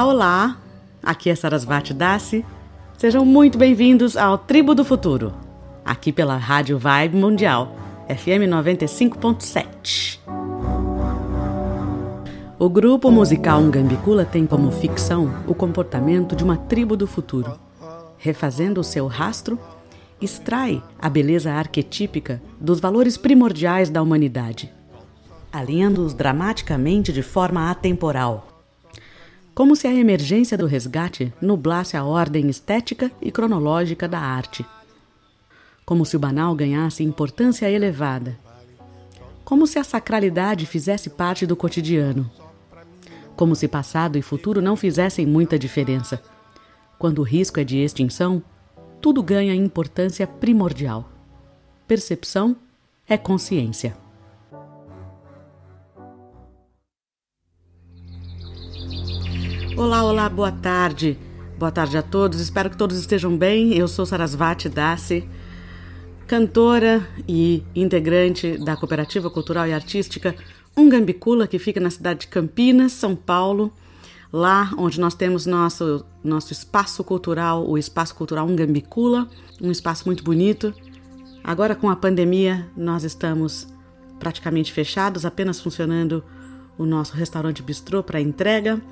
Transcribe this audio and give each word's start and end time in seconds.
Olá! 0.00 0.56
Aqui 1.02 1.28
é 1.28 1.34
Sarasvati 1.34 1.92
Dassi. 1.92 2.44
Sejam 2.96 3.24
muito 3.24 3.58
bem-vindos 3.58 4.16
ao 4.16 4.38
Tribo 4.38 4.72
do 4.72 4.84
Futuro, 4.84 5.34
aqui 5.84 6.12
pela 6.12 6.36
Rádio 6.36 6.78
Vibe 6.78 7.16
Mundial, 7.16 7.74
FM 8.08 8.46
95.7. 8.48 10.20
O 12.60 12.68
grupo 12.68 13.10
musical 13.10 13.60
Ngambicula 13.60 14.24
tem 14.24 14.46
como 14.46 14.70
ficção 14.70 15.34
o 15.48 15.54
comportamento 15.54 16.36
de 16.36 16.44
uma 16.44 16.56
tribo 16.56 16.96
do 16.96 17.08
futuro. 17.08 17.58
Refazendo 18.18 18.80
o 18.80 18.84
seu 18.84 19.08
rastro, 19.08 19.58
extrai 20.20 20.80
a 20.96 21.08
beleza 21.10 21.52
arquetípica 21.52 22.40
dos 22.60 22.78
valores 22.78 23.16
primordiais 23.16 23.90
da 23.90 24.00
humanidade, 24.00 24.72
alinhando-os 25.52 26.14
dramaticamente 26.14 27.12
de 27.12 27.22
forma 27.22 27.68
atemporal 27.68 28.47
como 29.58 29.74
se 29.74 29.88
a 29.88 29.92
emergência 29.92 30.56
do 30.56 30.66
resgate 30.66 31.34
nublasse 31.42 31.96
a 31.96 32.04
ordem 32.04 32.48
estética 32.48 33.10
e 33.20 33.32
cronológica 33.32 34.06
da 34.06 34.20
arte. 34.20 34.64
Como 35.84 36.06
se 36.06 36.14
o 36.14 36.18
banal 36.20 36.54
ganhasse 36.54 37.02
importância 37.02 37.68
elevada. 37.68 38.38
Como 39.44 39.66
se 39.66 39.76
a 39.76 39.82
sacralidade 39.82 40.64
fizesse 40.64 41.10
parte 41.10 41.44
do 41.44 41.56
cotidiano. 41.56 42.30
Como 43.34 43.56
se 43.56 43.66
passado 43.66 44.16
e 44.16 44.22
futuro 44.22 44.62
não 44.62 44.76
fizessem 44.76 45.26
muita 45.26 45.58
diferença. 45.58 46.22
Quando 46.96 47.18
o 47.18 47.24
risco 47.24 47.58
é 47.58 47.64
de 47.64 47.78
extinção, 47.78 48.40
tudo 49.00 49.24
ganha 49.24 49.56
importância 49.56 50.24
primordial. 50.24 51.10
Percepção 51.84 52.54
é 53.08 53.18
consciência. 53.18 53.96
Olá, 59.78 60.02
olá, 60.02 60.28
boa 60.28 60.50
tarde. 60.50 61.16
Boa 61.56 61.70
tarde 61.70 61.96
a 61.96 62.02
todos. 62.02 62.40
Espero 62.40 62.68
que 62.68 62.76
todos 62.76 62.98
estejam 62.98 63.38
bem. 63.38 63.78
Eu 63.78 63.86
sou 63.86 64.04
Sarasvati 64.04 64.68
Dassi, 64.68 65.28
cantora 66.26 67.08
e 67.28 67.62
integrante 67.76 68.58
da 68.58 68.76
Cooperativa 68.76 69.30
Cultural 69.30 69.68
e 69.68 69.72
Artística 69.72 70.34
Ungambicula, 70.76 71.46
que 71.46 71.60
fica 71.60 71.78
na 71.78 71.90
cidade 71.90 72.22
de 72.22 72.26
Campinas, 72.26 72.90
São 72.90 73.14
Paulo. 73.14 73.72
Lá 74.32 74.72
onde 74.76 74.98
nós 74.98 75.14
temos 75.14 75.46
nosso, 75.46 76.04
nosso 76.24 76.52
espaço 76.52 77.04
cultural, 77.04 77.64
o 77.64 77.78
Espaço 77.78 78.16
Cultural 78.16 78.48
Ungambicula, 78.48 79.28
um 79.62 79.70
espaço 79.70 80.06
muito 80.06 80.24
bonito. 80.24 80.74
Agora, 81.44 81.76
com 81.76 81.88
a 81.88 81.94
pandemia, 81.94 82.68
nós 82.76 83.04
estamos 83.04 83.68
praticamente 84.18 84.72
fechados, 84.72 85.24
apenas 85.24 85.60
funcionando 85.60 86.24
o 86.76 86.84
nosso 86.84 87.14
restaurante 87.14 87.62
bistrô 87.62 88.02
para 88.02 88.20
entrega 88.20 88.82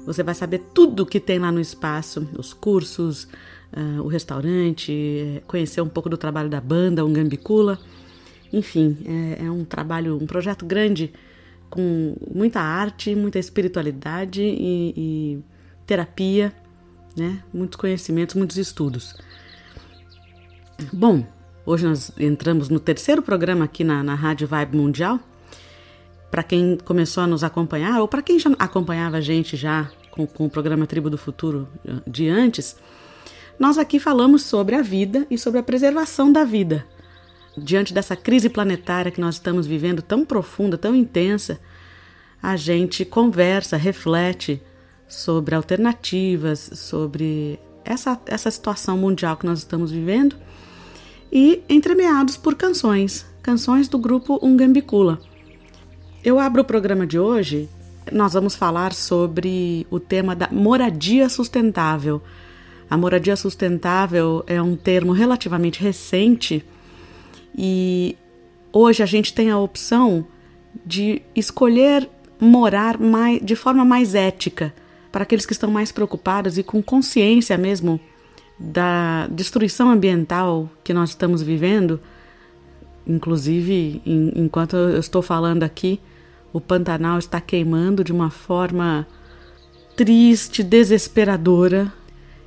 você 0.05 0.21
vai 0.21 0.35
saber 0.35 0.59
tudo 0.73 1.03
o 1.03 1.05
que 1.05 1.19
tem 1.19 1.39
lá 1.39 1.51
no 1.51 1.59
espaço, 1.59 2.29
os 2.37 2.53
cursos, 2.53 3.27
uh, 3.73 4.01
o 4.03 4.07
restaurante, 4.07 5.41
conhecer 5.47 5.81
um 5.81 5.89
pouco 5.89 6.07
do 6.09 6.17
trabalho 6.17 6.49
da 6.49 6.61
banda 6.61 7.05
Ungambicula. 7.05 7.79
Enfim, 8.53 8.97
é, 9.05 9.45
é 9.45 9.51
um 9.51 9.65
trabalho, 9.65 10.17
um 10.21 10.27
projeto 10.27 10.65
grande 10.65 11.11
com 11.69 12.15
muita 12.33 12.61
arte, 12.61 13.15
muita 13.15 13.39
espiritualidade 13.39 14.43
e, 14.43 14.93
e 14.95 15.39
terapia, 15.87 16.53
né? 17.17 17.41
Muitos 17.53 17.77
conhecimentos, 17.77 18.35
muitos 18.35 18.57
estudos. 18.57 19.15
Bom, 20.93 21.25
Hoje 21.67 21.83
nós 21.83 22.11
entramos 22.19 22.69
no 22.69 22.79
terceiro 22.79 23.23
programa 23.23 23.65
aqui 23.65 23.83
na, 23.83 24.03
na 24.03 24.13
Rádio 24.13 24.47
Vibe 24.47 24.77
Mundial. 24.77 25.19
Para 26.29 26.43
quem 26.43 26.77
começou 26.77 27.23
a 27.23 27.27
nos 27.27 27.43
acompanhar, 27.43 27.99
ou 28.01 28.07
para 28.07 28.21
quem 28.21 28.37
já 28.37 28.51
acompanhava 28.59 29.17
a 29.17 29.21
gente 29.21 29.57
já 29.57 29.89
com, 30.11 30.27
com 30.27 30.45
o 30.45 30.49
programa 30.49 30.85
Tribo 30.85 31.09
do 31.09 31.17
Futuro 31.17 31.67
eh, 31.83 31.93
de 32.05 32.29
antes, 32.29 32.75
nós 33.57 33.79
aqui 33.79 33.99
falamos 33.99 34.43
sobre 34.43 34.75
a 34.75 34.83
vida 34.83 35.25
e 35.31 35.39
sobre 35.39 35.59
a 35.59 35.63
preservação 35.63 36.31
da 36.31 36.43
vida. 36.43 36.85
Diante 37.57 37.95
dessa 37.95 38.15
crise 38.15 38.47
planetária 38.47 39.11
que 39.11 39.21
nós 39.21 39.35
estamos 39.35 39.65
vivendo, 39.65 40.03
tão 40.03 40.23
profunda, 40.23 40.77
tão 40.77 40.93
intensa, 40.93 41.59
a 42.43 42.55
gente 42.55 43.03
conversa, 43.03 43.75
reflete 43.75 44.61
sobre 45.07 45.55
alternativas, 45.55 46.59
sobre 46.75 47.59
essa, 47.83 48.21
essa 48.27 48.51
situação 48.51 48.95
mundial 48.99 49.35
que 49.35 49.47
nós 49.47 49.59
estamos 49.59 49.89
vivendo 49.89 50.35
e 51.37 51.61
entremeados 51.67 52.37
por 52.37 52.55
canções, 52.55 53.25
canções 53.43 53.89
do 53.89 53.97
grupo 53.97 54.39
Ungambicula. 54.41 55.19
Eu 56.23 56.39
abro 56.39 56.61
o 56.61 56.65
programa 56.65 57.05
de 57.05 57.19
hoje, 57.19 57.67
nós 58.09 58.31
vamos 58.31 58.55
falar 58.55 58.93
sobre 58.93 59.85
o 59.91 59.99
tema 59.99 60.33
da 60.33 60.47
moradia 60.49 61.27
sustentável. 61.27 62.21
A 62.89 62.95
moradia 62.95 63.35
sustentável 63.35 64.45
é 64.47 64.61
um 64.61 64.77
termo 64.77 65.11
relativamente 65.11 65.83
recente 65.83 66.65
e 67.53 68.15
hoje 68.71 69.03
a 69.03 69.05
gente 69.05 69.33
tem 69.33 69.51
a 69.51 69.59
opção 69.59 70.25
de 70.85 71.21
escolher 71.35 72.09
morar 72.39 72.97
mais, 72.97 73.41
de 73.43 73.57
forma 73.57 73.83
mais 73.83 74.15
ética 74.15 74.73
para 75.11 75.23
aqueles 75.23 75.45
que 75.45 75.51
estão 75.51 75.69
mais 75.69 75.91
preocupados 75.91 76.57
e 76.57 76.63
com 76.63 76.81
consciência 76.81 77.57
mesmo 77.57 77.99
da 78.57 79.27
destruição 79.27 79.89
ambiental 79.89 80.69
que 80.83 80.93
nós 80.93 81.09
estamos 81.09 81.41
vivendo, 81.41 81.99
inclusive 83.05 84.01
em, 84.05 84.31
enquanto 84.35 84.75
eu 84.75 84.99
estou 84.99 85.21
falando 85.21 85.63
aqui, 85.63 85.99
o 86.53 86.61
Pantanal 86.61 87.19
está 87.19 87.41
queimando 87.41 88.03
de 88.03 88.13
uma 88.13 88.29
forma 88.29 89.05
triste, 89.95 90.63
desesperadora. 90.63 91.91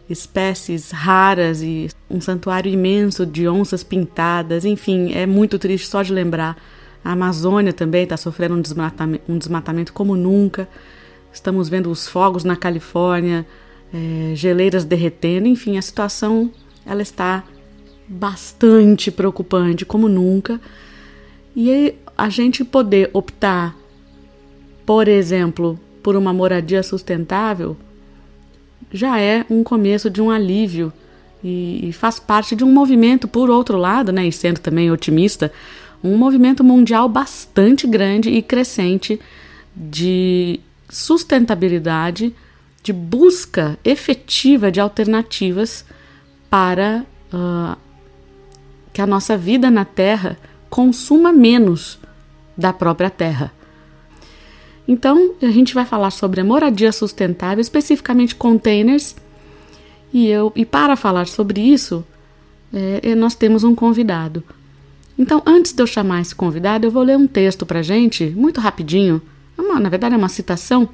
Espécies 0.09 0.91
raras 0.91 1.61
e 1.61 1.91
um 2.09 2.19
santuário 2.19 2.73
imenso 2.73 3.27
de 3.27 3.47
onças 3.47 3.83
pintadas, 3.83 4.65
enfim, 4.65 5.13
é 5.13 5.27
muito 5.27 5.59
triste 5.59 5.87
só 5.87 6.03
de 6.03 6.15
lembrar. 6.15 6.57
A 7.05 7.13
Amazônia 7.13 7.75
também 7.75 8.05
está 8.05 8.17
sofrendo 8.17 8.55
um 8.55 8.61
desmatamento, 8.63 9.31
um 9.31 9.37
desmatamento 9.37 9.93
como 9.93 10.17
nunca. 10.17 10.67
Estamos 11.31 11.69
vendo 11.69 11.91
os 11.91 12.09
fogos 12.09 12.43
na 12.43 12.57
Califórnia, 12.57 13.47
é, 13.93 14.35
geleiras 14.35 14.85
derretendo, 14.85 15.49
enfim, 15.49 15.79
a 15.79 15.83
situação 15.83 16.51
ela 16.85 17.03
está 17.03 17.45
bastante 18.09 19.11
preocupante, 19.11 19.85
como 19.85 20.09
nunca. 20.09 20.61
E 21.55 21.95
a 22.17 22.29
gente 22.29 22.65
poder 22.65 23.11
optar, 23.13 23.77
por 24.87 25.09
exemplo, 25.09 25.79
por 26.03 26.17
uma 26.17 26.33
moradia 26.33 26.83
sustentável, 26.83 27.77
já 28.91 29.21
é 29.21 29.45
um 29.51 29.63
começo 29.63 30.09
de 30.09 30.23
um 30.23 30.31
alívio 30.31 30.93
e, 31.45 31.89
e 31.89 31.93
faz 31.93 32.19
parte 32.19 32.57
de 32.57 32.65
um 32.65 32.73
movimento, 32.73 33.29
por 33.29 33.51
outro 33.51 33.77
lado, 33.77 34.13
né, 34.13 34.27
e 34.27 34.33
sendo 34.33 34.59
também 34.59 34.91
otimista, 34.91 35.53
um 36.03 36.17
movimento 36.17 36.63
mundial 36.65 37.09
bastante 37.09 37.87
grande 37.87 38.31
e 38.31 38.41
crescente 38.41 39.21
de 39.77 40.61
sustentabilidade 40.89 42.35
de 42.89 42.93
busca 42.95 43.79
efetiva 43.85 44.73
de 44.73 44.81
alternativas 44.81 45.85
para 46.49 47.05
uh, 47.31 47.77
que 48.95 49.03
a 49.03 49.07
nossa 49.07 49.37
vida 49.37 49.71
na 49.71 49.85
Terra 49.85 50.39
consuma 50.71 51.31
menos 51.31 51.99
da 52.57 52.73
própria 52.73 53.11
Terra. 53.11 53.53
Então, 54.87 55.35
a 55.43 55.51
gente 55.51 55.75
vai 55.75 55.85
falar 55.85 56.11
sobre 56.11 56.41
a 56.41 56.45
moradia 56.45 56.91
sustentável, 56.91 57.61
especificamente 57.61 58.35
containers. 58.35 59.15
E, 60.11 60.27
eu, 60.27 60.51
e 60.57 60.65
para 60.65 60.97
falar 60.97 61.27
sobre 61.27 61.61
isso, 61.61 62.03
é, 62.73 63.15
nós 63.15 63.35
temos 63.35 63.65
um 63.65 63.75
convidado. 63.75 64.43
Então, 65.19 65.43
antes 65.45 65.75
de 65.75 65.83
eu 65.83 65.87
chamar 65.87 66.23
esse 66.23 66.35
convidado, 66.35 66.87
eu 66.87 66.91
vou 66.91 67.03
ler 67.03 67.19
um 67.19 67.27
texto 67.27 67.67
para 67.67 67.83
gente, 67.83 68.31
muito 68.31 68.63
rapidinho. 68.63 69.21
Uma, 69.59 69.79
na 69.79 69.91
verdade, 69.91 70.15
é 70.15 70.19
uma 70.19 70.31
citação 70.31 70.89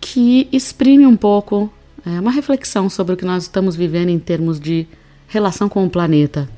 que 0.00 0.48
exprime 0.52 1.06
um 1.06 1.16
pouco 1.16 1.72
é, 2.04 2.20
uma 2.20 2.30
reflexão 2.30 2.88
sobre 2.88 3.14
o 3.14 3.16
que 3.16 3.24
nós 3.24 3.44
estamos 3.44 3.74
vivendo 3.74 4.10
em 4.10 4.18
termos 4.18 4.60
de 4.60 4.86
relação 5.26 5.68
com 5.68 5.84
o 5.84 5.90
planeta. 5.90 6.48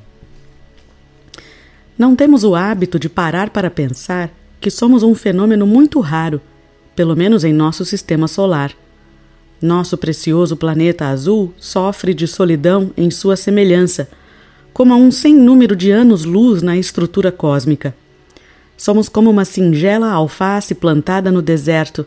Não 1.97 2.15
temos 2.15 2.43
o 2.43 2.55
hábito 2.55 2.99
de 2.99 3.09
parar 3.09 3.49
para 3.49 3.69
pensar 3.69 4.31
que 4.61 4.69
somos 4.69 5.03
um 5.03 5.15
fenômeno 5.15 5.65
muito 5.65 5.99
raro, 5.99 6.39
pelo 6.95 7.15
menos 7.15 7.43
em 7.43 7.51
nosso 7.51 7.83
sistema 7.83 8.27
solar. 8.27 8.73
Nosso 9.61 9.97
precioso 9.97 10.55
planeta 10.55 11.07
azul 11.07 11.53
sofre 11.57 12.13
de 12.13 12.27
solidão 12.27 12.91
em 12.95 13.11
sua 13.11 13.35
semelhança, 13.35 14.07
como 14.71 14.93
a 14.93 14.95
um 14.95 15.11
sem 15.11 15.35
número 15.35 15.75
de 15.75 15.91
anos-luz 15.91 16.61
na 16.61 16.77
estrutura 16.77 17.31
cósmica. 17.31 17.93
Somos 18.77 19.09
como 19.09 19.29
uma 19.29 19.43
singela 19.43 20.09
alface 20.09 20.73
plantada 20.73 21.31
no 21.31 21.41
deserto 21.41 22.05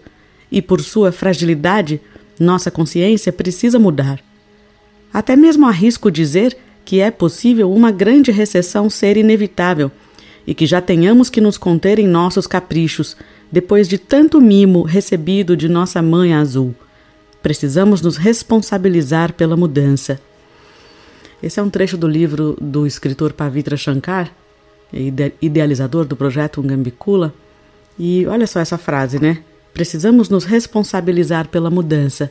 e 0.53 0.61
por 0.61 0.83
sua 0.83 1.11
fragilidade, 1.11 1.99
nossa 2.39 2.71
consciência 2.71 3.33
precisa 3.33 3.79
mudar. 3.79 4.21
Até 5.13 5.35
mesmo 5.35 5.67
arrisco 5.67 6.11
dizer 6.11 6.57
que 6.85 7.01
é 7.01 7.11
possível 7.11 7.73
uma 7.73 7.91
grande 7.91 8.31
recessão 8.31 8.91
ser 8.91 9.17
inevitável 9.17 9.91
e 10.47 10.55
que 10.55 10.67
já 10.67 10.81
tenhamos 10.81 11.31
que 11.31 11.41
nos 11.41 11.57
conter 11.57 11.99
em 11.99 12.07
nossos 12.07 12.47
caprichos, 12.47 13.17
depois 13.51 13.89
de 13.89 13.97
tanto 13.97 14.41
mimo 14.41 14.83
recebido 14.83 15.57
de 15.57 15.69
nossa 15.69 16.03
mãe 16.03 16.35
azul. 16.35 16.75
Precisamos 17.43 18.03
nos 18.03 18.17
responsabilizar 18.17 19.33
pela 19.33 19.57
mudança. 19.57 20.21
Esse 21.43 21.61
é 21.61 21.63
um 21.63 21.71
trecho 21.71 21.97
do 21.97 22.07
livro 22.07 22.57
do 22.61 22.87
escritor 22.87 23.33
Pavitra 23.33 23.77
Shankar, 23.77 24.31
idealizador 25.41 26.05
do 26.05 26.17
projeto 26.17 26.61
Ungambicula. 26.61 27.33
E 27.99 28.27
olha 28.27 28.47
só 28.47 28.61
essa 28.61 28.79
frase, 28.79 29.19
né? 29.19 29.43
Precisamos 29.73 30.29
nos 30.29 30.45
responsabilizar 30.45 31.49
pela 31.49 31.71
mudança. 31.71 32.31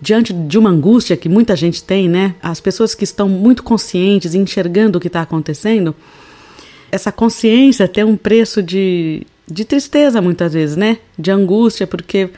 Diante 0.00 0.32
de 0.32 0.58
uma 0.58 0.70
angústia 0.70 1.16
que 1.16 1.28
muita 1.28 1.56
gente 1.56 1.82
tem, 1.82 2.08
né? 2.08 2.34
As 2.42 2.60
pessoas 2.60 2.94
que 2.94 3.04
estão 3.04 3.28
muito 3.28 3.62
conscientes, 3.62 4.34
enxergando 4.34 4.98
o 4.98 5.00
que 5.00 5.06
está 5.06 5.22
acontecendo, 5.22 5.94
essa 6.90 7.12
consciência 7.12 7.88
tem 7.88 8.04
um 8.04 8.16
preço 8.16 8.62
de, 8.62 9.26
de 9.46 9.64
tristeza 9.64 10.20
muitas 10.20 10.52
vezes, 10.52 10.76
né? 10.76 10.98
De 11.18 11.30
angústia, 11.30 11.86
porque 11.86 12.30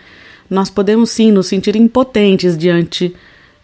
nós 0.49 0.70
podemos 0.70 1.11
sim 1.11 1.31
nos 1.31 1.46
sentir 1.46 1.76
impotentes 1.76 2.56
diante 2.56 3.14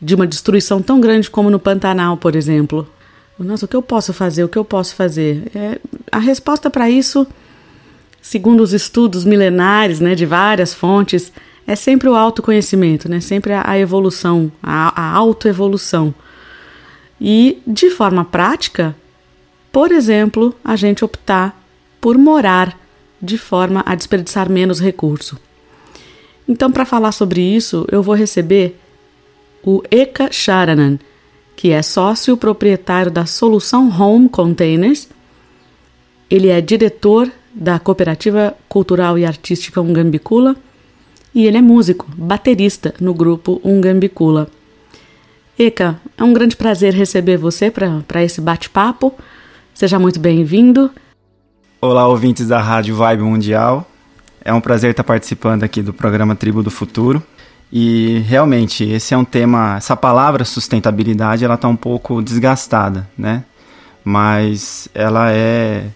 de 0.01 0.15
uma 0.15 0.27
destruição 0.27 0.81
tão 0.83 1.01
grande 1.01 1.31
como 1.31 1.51
no 1.51 1.59
Pantanal, 1.59 2.17
por 2.17 2.37
exemplo. 2.37 2.89
Nossa, 3.39 3.67
o 3.67 3.69
que 3.69 3.77
eu 3.77 3.83
posso 3.83 4.13
fazer? 4.13 4.45
O 4.45 4.49
que 4.49 4.59
eu 4.59 4.65
posso 4.65 4.95
fazer? 4.95 5.51
É, 5.55 5.79
a 6.11 6.19
resposta 6.19 6.71
para 6.71 6.89
isso 6.89 7.27
segundo 8.27 8.61
os 8.61 8.73
estudos 8.73 9.25
milenares 9.25 10.01
né, 10.01 10.17
de 10.17 10.27
várias 10.27 10.75
fontes, 10.75 11.33
é 11.65 11.77
sempre 11.77 12.09
o 12.09 12.17
autoconhecimento, 12.17 13.09
né, 13.09 13.21
sempre 13.21 13.53
a, 13.53 13.79
evolução, 13.79 14.51
a, 14.61 15.01
a 15.01 15.13
autoevolução. 15.13 16.13
E, 17.21 17.63
de 17.65 17.89
forma 17.89 18.25
prática, 18.25 18.97
por 19.71 19.93
exemplo, 19.93 20.53
a 20.65 20.75
gente 20.75 21.05
optar 21.05 21.57
por 22.01 22.19
morar 22.19 22.77
de 23.23 23.39
forma 23.39 23.85
a 23.87 23.95
desperdiçar 23.95 24.51
menos 24.51 24.81
recurso. 24.81 25.39
Então, 26.49 26.73
para 26.73 26.85
falar 26.85 27.13
sobre 27.13 27.41
isso, 27.41 27.87
eu 27.93 28.03
vou 28.03 28.17
receber 28.17 28.77
o 29.63 29.85
Eka 29.89 30.33
Sharanan, 30.33 30.99
que 31.55 31.71
é 31.71 31.81
sócio 31.81 32.37
proprietário 32.37 33.11
da 33.11 33.25
Solução 33.25 33.89
Home 33.89 34.29
Containers. 34.29 35.09
Ele 36.29 36.49
é 36.49 36.61
diretor 36.61 37.31
da 37.59 37.79
Cooperativa 37.79 38.55
Cultural 38.69 39.19
e 39.19 39.25
Artística 39.25 39.81
Ungambicula 39.81 40.55
e 41.35 41.47
ele 41.47 41.57
é 41.57 41.63
músico, 41.63 42.07
baterista 42.17 42.95
no 43.01 43.15
grupo 43.15 43.61
Ungambicula. 43.65 44.49
Eka, 45.59 45.99
é 46.19 46.23
um 46.23 46.35
grande 46.35 46.55
prazer 46.55 46.93
receber 46.93 47.39
você 47.39 47.71
para 47.71 48.23
esse 48.23 48.43
bate-papo. 48.43 49.15
Seja 49.75 49.99
muito 49.99 50.21
bem-vindo. 50.21 50.91
Olá, 51.81 52.07
ouvintes 52.07 52.49
da 52.49 52.61
Rádio 52.61 52.95
Vibe 52.95 53.23
Mundial. 53.23 53.87
É 54.45 54.53
um 54.53 54.61
prazer 54.61 54.91
estar 54.91 55.05
participando 55.05 55.63
aqui 55.63 55.81
do 55.81 55.95
programa 55.95 56.35
Tribo 56.35 56.63
do 56.63 56.71
Futuro. 56.71 57.23
E 57.73 58.23
realmente, 58.27 58.85
esse 58.85 59.15
é 59.15 59.17
um 59.17 59.25
tema, 59.25 59.77
essa 59.77 59.97
palavra 59.97 60.45
sustentabilidade, 60.45 61.45
ela 61.45 61.55
está 61.55 61.69
um 61.69 61.77
pouco 61.77 62.23
desgastada, 62.23 63.09
né? 63.17 63.45
Mas 64.05 64.89
ela 64.95 65.33
é 65.33 65.87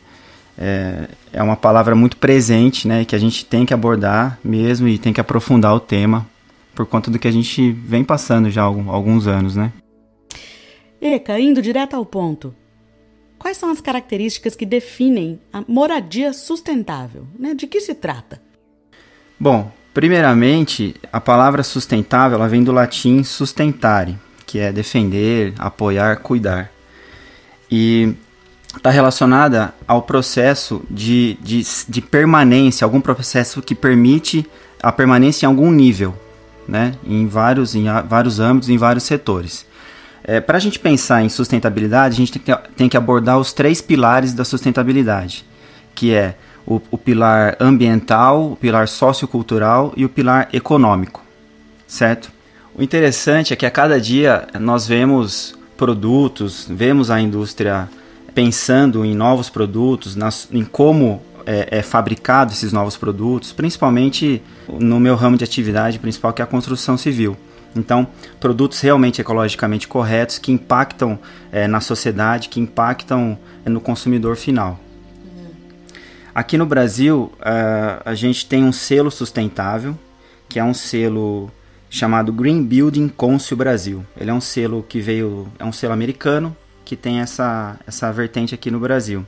é, 0.60 1.08
é 1.32 1.42
uma 1.42 1.56
palavra 1.56 1.94
muito 1.94 2.16
presente, 2.16 2.86
né, 2.88 3.04
que 3.04 3.14
a 3.14 3.18
gente 3.18 3.44
tem 3.44 3.64
que 3.64 3.74
abordar 3.74 4.38
mesmo 4.44 4.88
e 4.88 4.98
tem 4.98 5.12
que 5.12 5.20
aprofundar 5.20 5.74
o 5.74 5.80
tema 5.80 6.26
por 6.74 6.86
conta 6.86 7.10
do 7.10 7.18
que 7.18 7.28
a 7.28 7.32
gente 7.32 7.72
vem 7.72 8.02
passando 8.02 8.50
já 8.50 8.62
há 8.62 8.66
alguns 8.66 9.26
anos, 9.26 9.56
né? 9.56 9.72
Eka, 11.00 11.38
indo 11.38 11.62
direto 11.62 11.94
ao 11.94 12.04
ponto. 12.04 12.54
Quais 13.38 13.56
são 13.56 13.70
as 13.70 13.80
características 13.80 14.54
que 14.54 14.66
definem 14.66 15.40
a 15.52 15.62
moradia 15.66 16.32
sustentável? 16.32 17.26
Né? 17.38 17.54
De 17.54 17.66
que 17.66 17.80
se 17.80 17.94
trata? 17.94 18.40
Bom, 19.38 19.72
primeiramente, 19.94 20.94
a 21.10 21.20
palavra 21.20 21.62
sustentável 21.62 22.36
ela 22.36 22.48
vem 22.48 22.62
do 22.62 22.70
latim 22.70 23.22
sustentare, 23.22 24.18
que 24.46 24.58
é 24.58 24.70
defender, 24.70 25.54
apoiar, 25.58 26.18
cuidar. 26.18 26.70
E 27.70 28.14
está 28.76 28.90
relacionada 28.90 29.74
ao 29.86 30.02
processo 30.02 30.82
de, 30.90 31.36
de, 31.42 31.62
de 31.88 32.00
permanência, 32.00 32.84
algum 32.84 33.00
processo 33.00 33.60
que 33.60 33.74
permite 33.74 34.46
a 34.82 34.92
permanência 34.92 35.44
em 35.44 35.48
algum 35.48 35.70
nível, 35.70 36.14
né? 36.66 36.94
em, 37.04 37.26
vários, 37.26 37.74
em 37.74 37.84
vários 38.08 38.38
âmbitos, 38.40 38.68
em 38.68 38.78
vários 38.78 39.04
setores. 39.04 39.66
É, 40.22 40.40
Para 40.40 40.58
a 40.58 40.60
gente 40.60 40.78
pensar 40.78 41.22
em 41.22 41.28
sustentabilidade, 41.28 42.14
a 42.14 42.16
gente 42.16 42.32
tem 42.32 42.42
que, 42.42 42.70
tem 42.76 42.88
que 42.88 42.96
abordar 42.96 43.38
os 43.38 43.52
três 43.52 43.80
pilares 43.80 44.32
da 44.32 44.44
sustentabilidade, 44.44 45.44
que 45.94 46.14
é 46.14 46.36
o, 46.66 46.80
o 46.90 46.98
pilar 46.98 47.56
ambiental, 47.58 48.52
o 48.52 48.56
pilar 48.56 48.86
sociocultural 48.86 49.92
e 49.96 50.04
o 50.04 50.08
pilar 50.08 50.48
econômico, 50.52 51.22
certo? 51.86 52.30
O 52.74 52.82
interessante 52.82 53.52
é 53.52 53.56
que 53.56 53.66
a 53.66 53.70
cada 53.70 54.00
dia 54.00 54.46
nós 54.58 54.86
vemos 54.86 55.58
produtos, 55.76 56.66
vemos 56.70 57.10
a 57.10 57.20
indústria 57.20 57.88
pensando 58.34 59.04
em 59.04 59.14
novos 59.14 59.48
produtos, 59.50 60.16
nas, 60.16 60.48
em 60.52 60.64
como 60.64 61.22
é, 61.46 61.78
é, 61.78 61.82
fabricado 61.82 62.52
esses 62.52 62.72
novos 62.72 62.96
produtos, 62.96 63.52
principalmente 63.52 64.42
no 64.68 65.00
meu 65.00 65.16
ramo 65.16 65.36
de 65.36 65.44
atividade 65.44 65.98
principal, 65.98 66.32
que 66.32 66.42
é 66.42 66.44
a 66.44 66.46
construção 66.46 66.96
civil. 66.96 67.36
Então, 67.74 68.06
produtos 68.40 68.80
realmente 68.80 69.20
ecologicamente 69.20 69.86
corretos 69.86 70.38
que 70.38 70.50
impactam 70.50 71.18
é, 71.52 71.68
na 71.68 71.80
sociedade, 71.80 72.48
que 72.48 72.60
impactam 72.60 73.38
é, 73.64 73.70
no 73.70 73.80
consumidor 73.80 74.36
final. 74.36 74.78
Aqui 76.34 76.56
no 76.56 76.64
Brasil, 76.64 77.32
uh, 77.40 78.02
a 78.04 78.14
gente 78.14 78.46
tem 78.46 78.62
um 78.62 78.72
selo 78.72 79.10
sustentável, 79.10 79.98
que 80.48 80.58
é 80.60 80.64
um 80.64 80.72
selo 80.72 81.50
chamado 81.88 82.32
Green 82.32 82.62
Building 82.62 83.08
Council 83.08 83.56
Brasil. 83.56 84.06
Ele 84.16 84.30
é 84.30 84.34
um 84.34 84.40
selo 84.40 84.84
que 84.88 85.00
veio, 85.00 85.48
é 85.58 85.64
um 85.64 85.72
selo 85.72 85.92
americano, 85.92 86.56
que 86.90 86.96
tem 86.96 87.20
essa, 87.20 87.78
essa 87.86 88.10
vertente 88.10 88.52
aqui 88.52 88.68
no 88.68 88.80
Brasil. 88.80 89.24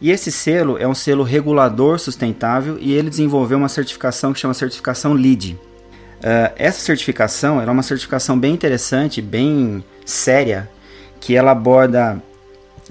E 0.00 0.10
esse 0.10 0.32
selo 0.32 0.76
é 0.76 0.88
um 0.88 0.94
selo 0.94 1.22
regulador 1.22 2.00
sustentável 2.00 2.76
e 2.80 2.92
ele 2.92 3.08
desenvolveu 3.08 3.58
uma 3.58 3.68
certificação 3.68 4.32
que 4.32 4.40
chama 4.40 4.52
certificação 4.54 5.12
LEED. 5.12 5.52
Uh, 5.52 6.52
essa 6.56 6.80
certificação 6.80 7.62
é 7.62 7.70
uma 7.70 7.84
certificação 7.84 8.36
bem 8.36 8.52
interessante, 8.52 9.22
bem 9.22 9.84
séria, 10.04 10.68
que 11.20 11.36
ela 11.36 11.52
aborda 11.52 12.20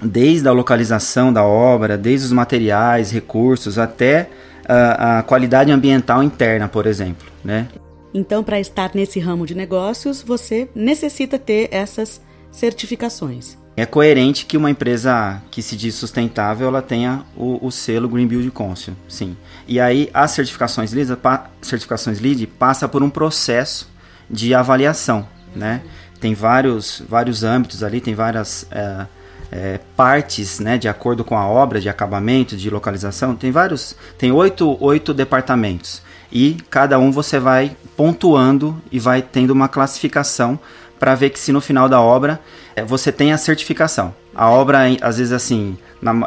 desde 0.02 0.48
a 0.48 0.52
localização 0.52 1.30
da 1.30 1.44
obra, 1.44 1.98
desde 1.98 2.24
os 2.24 2.32
materiais, 2.32 3.10
recursos, 3.10 3.78
até 3.78 4.30
uh, 4.62 5.18
a 5.18 5.22
qualidade 5.24 5.70
ambiental 5.70 6.22
interna, 6.22 6.68
por 6.68 6.86
exemplo. 6.86 7.28
Né? 7.44 7.68
Então, 8.14 8.42
para 8.42 8.58
estar 8.58 8.92
nesse 8.94 9.20
ramo 9.20 9.44
de 9.44 9.54
negócios, 9.54 10.22
você 10.22 10.70
necessita 10.74 11.38
ter 11.38 11.68
essas 11.70 12.18
certificações 12.50 13.59
é 13.80 13.86
coerente 13.86 14.44
que 14.44 14.56
uma 14.56 14.70
empresa 14.70 15.40
que 15.50 15.62
se 15.62 15.76
diz 15.76 15.94
sustentável 15.94 16.68
ela 16.68 16.82
tenha 16.82 17.24
o, 17.36 17.64
o 17.66 17.70
selo 17.70 18.08
Green 18.08 18.26
Build 18.26 18.50
Council, 18.50 18.94
sim. 19.08 19.36
E 19.66 19.80
aí 19.80 20.10
as 20.12 20.32
certificações 20.32 20.92
LEED, 20.92 21.16
certificações 21.62 22.20
LEED 22.20 22.46
passa 22.46 22.88
por 22.88 23.02
um 23.02 23.08
processo 23.08 23.88
de 24.28 24.54
avaliação, 24.54 25.26
né? 25.54 25.82
Tem 26.20 26.34
vários, 26.34 27.02
vários 27.08 27.42
âmbitos 27.42 27.82
ali, 27.82 28.00
tem 28.00 28.14
várias 28.14 28.66
é, 28.70 29.06
é, 29.50 29.80
partes, 29.96 30.60
né? 30.60 30.76
De 30.76 30.88
acordo 30.88 31.24
com 31.24 31.38
a 31.38 31.46
obra, 31.46 31.80
de 31.80 31.88
acabamento, 31.88 32.56
de 32.56 32.68
localização, 32.68 33.34
tem 33.34 33.50
vários, 33.50 33.96
tem 34.18 34.30
oito, 34.30 34.76
oito 34.80 35.14
departamentos 35.14 36.02
e 36.32 36.58
cada 36.70 36.98
um 36.98 37.10
você 37.10 37.38
vai 37.38 37.76
pontuando 37.96 38.80
e 38.90 38.98
vai 38.98 39.20
tendo 39.20 39.50
uma 39.50 39.68
classificação 39.68 40.58
para 41.00 41.14
ver 41.14 41.30
que 41.30 41.40
se 41.40 41.50
no 41.50 41.62
final 41.62 41.88
da 41.88 42.00
obra 42.00 42.38
é, 42.76 42.84
você 42.84 43.10
tem 43.10 43.32
a 43.32 43.38
certificação. 43.38 44.14
A 44.34 44.48
obra, 44.50 44.80
às 45.00 45.16
vezes, 45.16 45.32
assim, 45.32 45.76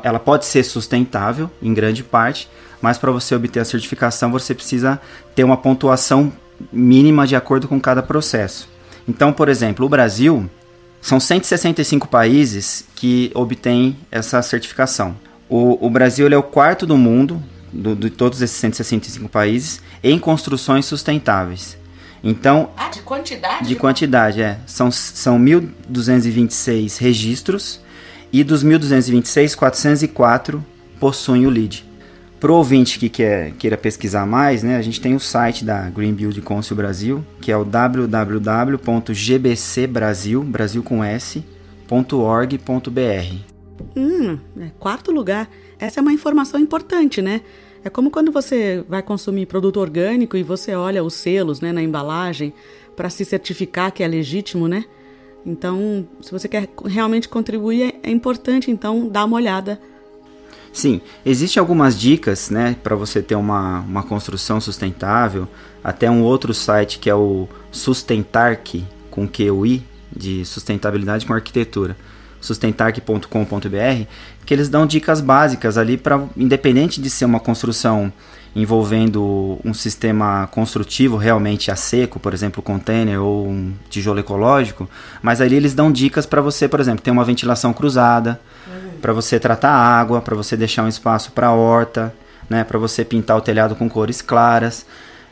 ela 0.03 0.19
pode 0.19 0.45
ser 0.45 0.63
sustentável 0.63 1.49
em 1.61 1.73
grande 1.73 2.03
parte, 2.03 2.49
mas 2.81 2.97
para 2.97 3.11
você 3.11 3.33
obter 3.35 3.59
a 3.59 3.65
certificação 3.65 4.31
você 4.31 4.53
precisa 4.53 4.99
ter 5.33 5.43
uma 5.43 5.55
pontuação 5.55 6.33
mínima 6.71 7.25
de 7.25 7.35
acordo 7.35 7.67
com 7.67 7.79
cada 7.79 8.01
processo. 8.03 8.67
Então, 9.07 9.31
por 9.31 9.47
exemplo, 9.47 9.85
o 9.85 9.89
Brasil 9.89 10.49
são 11.01 11.19
165 11.19 12.07
países 12.07 12.85
que 12.95 13.31
obtêm 13.35 13.97
essa 14.11 14.41
certificação. 14.41 15.15
O, 15.47 15.85
o 15.85 15.89
Brasil 15.89 16.27
é 16.27 16.37
o 16.37 16.43
quarto 16.43 16.85
do 16.85 16.97
mundo, 16.97 17.41
do, 17.71 17.95
de 17.95 18.09
todos 18.09 18.41
esses 18.41 18.57
165 18.57 19.29
países, 19.29 19.81
em 20.03 20.17
construções 20.17 20.85
sustentáveis. 20.85 21.77
Então, 22.23 22.71
ah, 22.77 22.89
de 22.89 23.01
quantidade? 23.01 23.67
De 23.67 23.75
quantidade, 23.75 24.41
é. 24.41 24.57
São, 24.65 24.89
são 24.89 25.37
1.226 25.37 26.97
registros 26.97 27.81
e 28.31 28.43
dos 28.43 28.63
1.226, 28.63 29.55
404 29.55 30.65
possuem 30.99 31.45
o 31.45 31.49
LEED. 31.49 31.85
Para 32.39 32.51
o 32.51 32.55
ouvinte 32.55 32.97
que 32.99 33.09
quer, 33.09 33.51
queira 33.53 33.77
pesquisar 33.77 34.25
mais, 34.25 34.63
né, 34.63 34.75
a 34.75 34.81
gente 34.81 34.99
tem 34.99 35.15
o 35.15 35.19
site 35.19 35.63
da 35.63 35.89
Green 35.89 36.13
Build 36.13 36.41
Council 36.41 36.75
Brasil, 36.75 37.25
que 37.39 37.51
é 37.51 37.57
o 37.57 37.63
www.gbcbrasil, 37.63 38.83
Brasil 40.43 40.83
com 40.83 41.03
S, 41.03 41.43
.org.br. 41.89 43.53
Hum, 43.95 44.39
é, 44.59 44.71
quarto 44.79 45.11
lugar. 45.11 45.49
Essa 45.79 45.99
é 45.99 46.01
uma 46.01 46.11
informação 46.11 46.59
importante, 46.59 47.21
né? 47.21 47.41
É 47.83 47.89
como 47.89 48.09
quando 48.09 48.31
você 48.31 48.83
vai 48.87 49.01
consumir 49.01 49.45
produto 49.45 49.77
orgânico 49.79 50.37
e 50.37 50.43
você 50.43 50.73
olha 50.73 51.03
os 51.03 51.13
selos 51.13 51.59
né, 51.59 51.73
na 51.73 51.81
embalagem 51.81 52.53
para 52.95 53.09
se 53.09 53.25
certificar 53.25 53.91
que 53.91 54.01
é 54.01 54.07
legítimo, 54.07 54.67
né? 54.67 54.85
Então, 55.45 56.07
se 56.21 56.31
você 56.31 56.47
quer 56.47 56.69
realmente 56.85 57.27
contribuir, 57.27 57.95
é 58.01 58.09
importante 58.09 58.71
então 58.71 59.09
dar 59.09 59.25
uma 59.25 59.35
olhada. 59.35 59.81
Sim, 60.71 61.01
existem 61.25 61.59
algumas 61.59 61.99
dicas, 61.99 62.49
né, 62.49 62.75
para 62.81 62.95
você 62.95 63.21
ter 63.21 63.35
uma, 63.35 63.81
uma 63.81 64.03
construção 64.03 64.61
sustentável. 64.61 65.47
Até 65.83 66.09
um 66.09 66.23
outro 66.23 66.53
site 66.53 66.97
que 66.99 67.09
é 67.09 67.15
o 67.15 67.49
Sustentarc, 67.69 68.85
com 69.11 69.27
QI, 69.27 69.83
de 70.15 70.45
sustentabilidade 70.45 71.25
com 71.25 71.33
arquitetura 71.33 71.97
sustentarc.com.br, 72.43 74.07
que 74.45 74.53
eles 74.53 74.69
dão 74.69 74.85
dicas 74.85 75.21
básicas 75.21 75.77
ali 75.77 75.97
para, 75.97 76.21
independente 76.35 77.01
de 77.01 77.09
ser 77.09 77.25
uma 77.25 77.39
construção 77.39 78.11
envolvendo 78.55 79.59
um 79.65 79.73
sistema 79.73 80.47
construtivo 80.51 81.17
realmente 81.17 81.71
a 81.71 81.75
seco, 81.75 82.19
por 82.19 82.33
exemplo, 82.33 82.61
container 82.61 83.19
ou 83.19 83.47
um 83.47 83.73
tijolo 83.89 84.19
ecológico, 84.19 84.87
mas 85.23 85.41
ali 85.41 85.55
eles 85.55 85.73
dão 85.73 85.91
dicas 85.91 86.25
para 86.25 86.39
você, 86.41 86.67
por 86.67 86.79
exemplo, 86.79 87.01
ter 87.01 87.09
uma 87.09 87.23
ventilação 87.23 87.73
cruzada, 87.73 88.39
uhum. 88.67 88.99
para 89.01 89.11
você 89.11 89.39
tratar 89.39 89.71
água, 89.71 90.21
para 90.21 90.35
você 90.35 90.55
deixar 90.55 90.83
um 90.83 90.87
espaço 90.87 91.31
para 91.31 91.51
horta, 91.51 92.13
né, 92.47 92.63
para 92.63 92.77
você 92.77 93.03
pintar 93.03 93.37
o 93.37 93.41
telhado 93.41 93.75
com 93.75 93.89
cores 93.89 94.21
claras. 94.21 94.85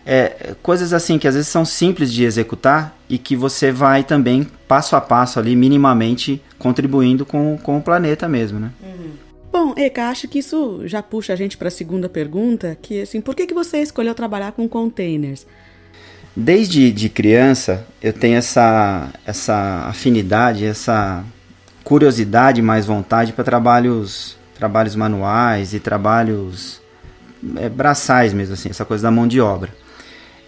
É, 0.06 0.56
coisas 0.64 0.94
assim 0.94 1.20
que 1.20 1.28
às 1.28 1.36
vezes 1.36 1.50
são 1.50 1.64
simples 1.64 2.12
de 2.12 2.24
executar 2.24 2.98
e 3.08 3.18
que 3.18 3.36
você 3.36 3.72
vai 3.72 4.04
também 4.04 4.48
passo 4.68 4.96
a 4.96 5.02
passo 5.02 5.38
ali 5.38 5.56
minimamente 5.56 6.42
contribuindo 6.58 7.26
com, 7.26 7.58
com 7.62 7.78
o 7.78 7.82
planeta 7.82 8.28
mesmo, 8.28 8.60
né? 8.60 8.72
Uhum. 8.82 9.12
Bom, 9.52 9.74
Eka, 9.78 10.10
acho 10.10 10.28
que 10.28 10.40
isso 10.40 10.82
já 10.86 11.04
puxa 11.04 11.34
a 11.34 11.36
gente 11.36 11.58
para 11.58 11.68
a 11.68 11.72
segunda 11.72 12.08
pergunta, 12.08 12.78
que 12.82 13.02
assim, 13.02 13.20
por 13.20 13.36
que, 13.36 13.46
que 13.46 13.54
você 13.54 13.82
escolheu 13.82 14.16
trabalhar 14.16 14.54
com 14.54 14.68
containers? 14.68 15.46
Desde 16.36 16.92
de 16.92 17.10
criança 17.10 17.86
eu 18.02 18.14
tenho 18.14 18.38
essa, 18.38 19.10
essa 19.26 19.86
afinidade, 19.88 20.66
essa 20.66 21.24
curiosidade 21.84 22.62
mais 22.62 22.86
vontade 22.86 23.34
para 23.34 23.44
trabalhos 23.44 24.38
trabalhos 24.56 24.96
manuais 24.96 25.74
e 25.74 25.80
trabalhos 25.80 26.80
é, 27.58 27.68
braçais 27.68 28.32
mesmo 28.32 28.54
assim, 28.54 28.70
essa 28.70 28.86
coisa 28.86 29.04
da 29.04 29.12
mão 29.12 29.28
de 29.28 29.42
obra. 29.42 29.81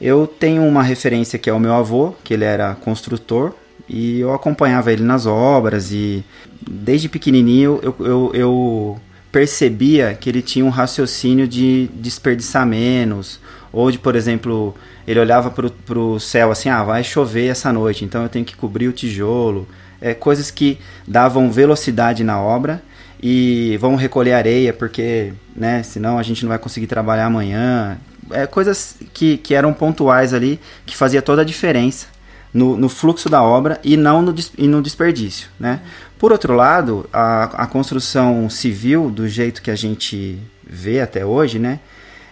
Eu 0.03 0.27
tenho 0.27 0.63
uma 0.63 0.83
referência 0.83 1.39
que 1.39 1.49
é 1.49 1.53
o 1.53 1.59
meu 1.59 1.73
avô, 1.73 2.13
que 2.25 2.33
ele 2.33 2.43
era 2.43 2.75
construtor, 2.75 3.53
e 3.87 4.19
eu 4.19 4.33
acompanhava 4.33 4.91
ele 4.91 5.01
nas 5.01 5.25
obras 5.25 5.93
e 5.93 6.25
desde 6.69 7.07
pequenininho 7.07 7.79
eu, 7.81 7.95
eu, 8.01 8.31
eu 8.33 9.01
percebia 9.31 10.13
que 10.13 10.29
ele 10.29 10.41
tinha 10.41 10.65
um 10.65 10.69
raciocínio 10.69 11.47
de 11.47 11.89
desperdiçar 11.93 12.67
menos, 12.67 13.39
ou 13.71 13.89
de, 13.89 13.97
por 13.97 14.13
exemplo, 14.17 14.75
ele 15.07 15.21
olhava 15.21 15.49
para 15.49 15.97
o 15.97 16.19
céu 16.19 16.51
assim, 16.51 16.67
ah, 16.67 16.83
vai 16.83 17.01
chover 17.01 17.47
essa 17.47 17.71
noite, 17.71 18.03
então 18.03 18.23
eu 18.23 18.29
tenho 18.29 18.43
que 18.43 18.57
cobrir 18.57 18.89
o 18.89 18.93
tijolo. 18.93 19.65
É, 20.01 20.13
coisas 20.13 20.51
que 20.51 20.79
davam 21.07 21.49
velocidade 21.49 22.25
na 22.25 22.41
obra 22.41 22.83
e 23.21 23.77
vamos 23.77 24.01
recolher 24.01 24.33
areia 24.33 24.73
porque, 24.73 25.31
né, 25.55 25.81
senão 25.81 26.19
a 26.19 26.23
gente 26.23 26.43
não 26.43 26.49
vai 26.49 26.59
conseguir 26.59 26.87
trabalhar 26.87 27.27
amanhã 27.27 27.97
é, 28.31 28.47
coisas 28.47 28.97
que, 29.13 29.37
que 29.37 29.53
eram 29.53 29.73
pontuais 29.73 30.33
ali, 30.33 30.59
que 30.85 30.95
fazia 30.95 31.21
toda 31.21 31.41
a 31.41 31.45
diferença 31.45 32.07
no, 32.53 32.77
no 32.77 32.87
fluxo 32.87 33.29
da 33.29 33.41
obra 33.41 33.79
e 33.83 33.97
não 33.97 34.21
no, 34.21 34.35
e 34.57 34.67
no 34.67 34.81
desperdício. 34.81 35.49
Né? 35.59 35.81
Por 36.19 36.31
outro 36.31 36.53
lado, 36.53 37.09
a, 37.11 37.63
a 37.63 37.67
construção 37.67 38.49
civil, 38.49 39.09
do 39.09 39.27
jeito 39.27 39.61
que 39.61 39.71
a 39.71 39.75
gente 39.75 40.39
vê 40.65 41.01
até 41.01 41.25
hoje, 41.25 41.59
né, 41.59 41.79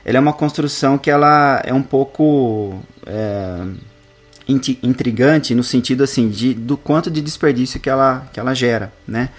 ela 0.05 0.17
é 0.17 0.21
uma 0.21 0.33
construção 0.33 0.97
que 0.97 1.11
ela 1.11 1.61
é 1.65 1.73
um 1.73 1.83
pouco 1.83 2.81
é, 3.05 3.63
intrigante 4.47 5.53
no 5.53 5.63
sentido 5.63 6.03
assim 6.03 6.29
de, 6.29 6.53
do 6.53 6.75
quanto 6.75 7.11
de 7.11 7.21
desperdício 7.21 7.79
que 7.79 7.89
ela, 7.89 8.27
que 8.33 8.39
ela 8.39 8.53
gera. 8.53 8.91
Né? 9.07 9.29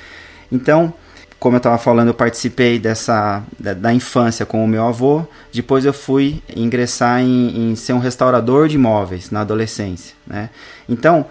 Então, 0.51 0.95
como 1.43 1.57
eu 1.57 1.59
estava 1.59 1.77
falando, 1.77 2.07
eu 2.07 2.15
participei 2.15 2.79
dessa 2.79 3.43
da, 3.59 3.75
da, 3.75 3.93
infância 3.93 4.47
com 4.47 4.65
o 4.65 4.69
meu 4.69 4.87
avô. 4.87 5.27
Depois 5.53 5.85
eu 5.85 5.93
fui 5.93 6.41
ingressar 6.55 7.21
em, 7.21 7.73
em, 7.73 7.75
ser 7.75 7.95
um 7.95 7.99
restaurador 7.99 8.69
de 8.69 8.77
imóveis 8.77 9.29
na 9.33 9.41
adolescência, 9.41 10.15
né? 10.25 10.51
Então, 10.89 11.27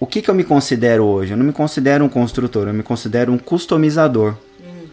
o 0.00 0.06
que, 0.06 0.22
que 0.22 0.30
eu 0.30 0.34
me 0.34 0.44
considero 0.44 1.04
hoje? 1.04 1.32
Eu 1.32 1.36
não 1.36 1.44
me 1.44 1.52
considero 1.52 2.06
um 2.06 2.08
construtor, 2.08 2.68
eu 2.68 2.72
me 2.72 2.82
considero 2.82 3.34
um 3.34 3.36
customizador. 3.36 4.34
Uhum. 4.64 4.86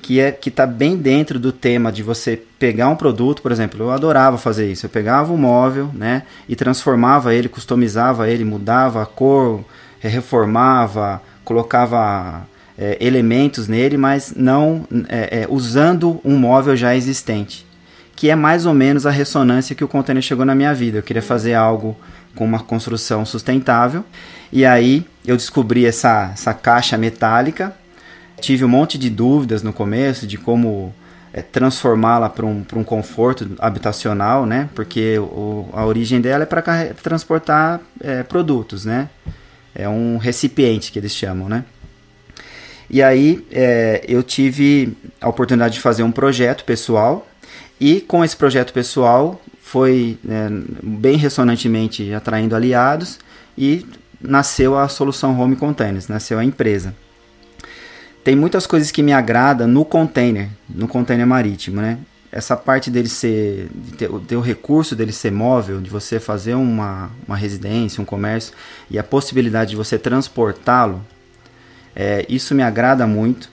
Que 0.00 0.20
é 0.20 0.30
que 0.30 0.50
está 0.50 0.68
bem 0.68 0.96
dentro 0.96 1.40
do 1.40 1.50
tema 1.50 1.90
de 1.90 2.04
você 2.04 2.40
pegar 2.60 2.88
um 2.88 2.96
produto, 2.96 3.42
por 3.42 3.50
exemplo, 3.50 3.82
eu 3.82 3.90
adorava 3.90 4.38
fazer 4.38 4.70
isso. 4.70 4.86
Eu 4.86 4.90
pegava 4.90 5.32
um 5.32 5.36
móvel, 5.36 5.90
né, 5.92 6.22
e 6.48 6.54
transformava 6.54 7.34
ele, 7.34 7.48
customizava 7.48 8.30
ele, 8.30 8.44
mudava 8.44 9.02
a 9.02 9.06
cor, 9.06 9.64
reformava, 9.98 11.20
colocava 11.44 12.46
é, 12.78 12.96
elementos 13.00 13.68
nele, 13.68 13.96
mas 13.96 14.34
não 14.36 14.86
é, 15.08 15.42
é, 15.42 15.46
usando 15.48 16.20
um 16.24 16.36
móvel 16.36 16.76
já 16.76 16.94
existente. 16.94 17.66
Que 18.14 18.30
é 18.30 18.36
mais 18.36 18.66
ou 18.66 18.74
menos 18.74 19.06
a 19.06 19.10
ressonância 19.10 19.74
que 19.74 19.84
o 19.84 19.88
container 19.88 20.22
chegou 20.22 20.44
na 20.44 20.54
minha 20.54 20.74
vida. 20.74 20.98
Eu 20.98 21.02
queria 21.02 21.22
fazer 21.22 21.54
algo 21.54 21.96
com 22.34 22.44
uma 22.44 22.60
construção 22.60 23.24
sustentável. 23.24 24.04
E 24.52 24.64
aí 24.64 25.06
eu 25.26 25.36
descobri 25.36 25.84
essa, 25.84 26.30
essa 26.32 26.54
caixa 26.54 26.96
metálica. 26.96 27.74
Tive 28.40 28.64
um 28.64 28.68
monte 28.68 28.96
de 28.98 29.10
dúvidas 29.10 29.62
no 29.62 29.72
começo 29.72 30.26
de 30.26 30.38
como 30.38 30.94
é, 31.32 31.42
transformá-la 31.42 32.30
para 32.30 32.46
um, 32.46 32.64
um 32.74 32.84
conforto 32.84 33.50
habitacional, 33.58 34.46
né? 34.46 34.68
Porque 34.74 35.18
o, 35.18 35.68
a 35.72 35.84
origem 35.84 36.20
dela 36.20 36.44
é 36.44 36.46
para 36.46 36.62
transportar 37.02 37.80
é, 38.00 38.22
produtos, 38.22 38.84
né? 38.84 39.08
É 39.74 39.86
um 39.86 40.16
recipiente 40.16 40.90
que 40.90 40.98
eles 40.98 41.12
chamam, 41.12 41.48
né? 41.48 41.64
E 42.88 43.02
aí 43.02 43.44
é, 43.50 44.04
eu 44.08 44.22
tive 44.22 44.96
a 45.20 45.28
oportunidade 45.28 45.74
de 45.74 45.80
fazer 45.80 46.02
um 46.02 46.12
projeto 46.12 46.64
pessoal 46.64 47.26
e 47.80 48.00
com 48.00 48.24
esse 48.24 48.36
projeto 48.36 48.72
pessoal 48.72 49.40
foi 49.60 50.18
é, 50.28 50.48
bem 50.82 51.16
ressonantemente 51.16 52.12
atraindo 52.14 52.54
aliados 52.54 53.18
e 53.58 53.84
nasceu 54.20 54.78
a 54.78 54.88
solução 54.88 55.38
Home 55.38 55.56
Containers, 55.56 56.08
nasceu 56.08 56.38
a 56.38 56.44
empresa. 56.44 56.94
Tem 58.22 58.34
muitas 58.34 58.66
coisas 58.66 58.90
que 58.90 59.02
me 59.02 59.12
agradam 59.12 59.68
no 59.68 59.84
container, 59.84 60.48
no 60.68 60.88
container 60.88 61.26
marítimo, 61.26 61.80
né? 61.80 61.98
Essa 62.32 62.56
parte 62.56 62.90
dele 62.90 63.08
ser, 63.08 63.68
de 63.72 63.92
ter, 63.92 64.36
o 64.36 64.40
recurso 64.40 64.96
dele 64.96 65.12
ser 65.12 65.30
móvel, 65.30 65.80
de 65.80 65.88
você 65.88 66.18
fazer 66.18 66.54
uma, 66.54 67.10
uma 67.26 67.36
residência, 67.36 68.02
um 68.02 68.04
comércio 68.04 68.52
e 68.90 68.98
a 68.98 69.04
possibilidade 69.04 69.70
de 69.70 69.76
você 69.76 69.96
transportá-lo 69.96 71.02
é, 71.96 72.26
isso 72.28 72.54
me 72.54 72.62
agrada 72.62 73.06
muito. 73.06 73.48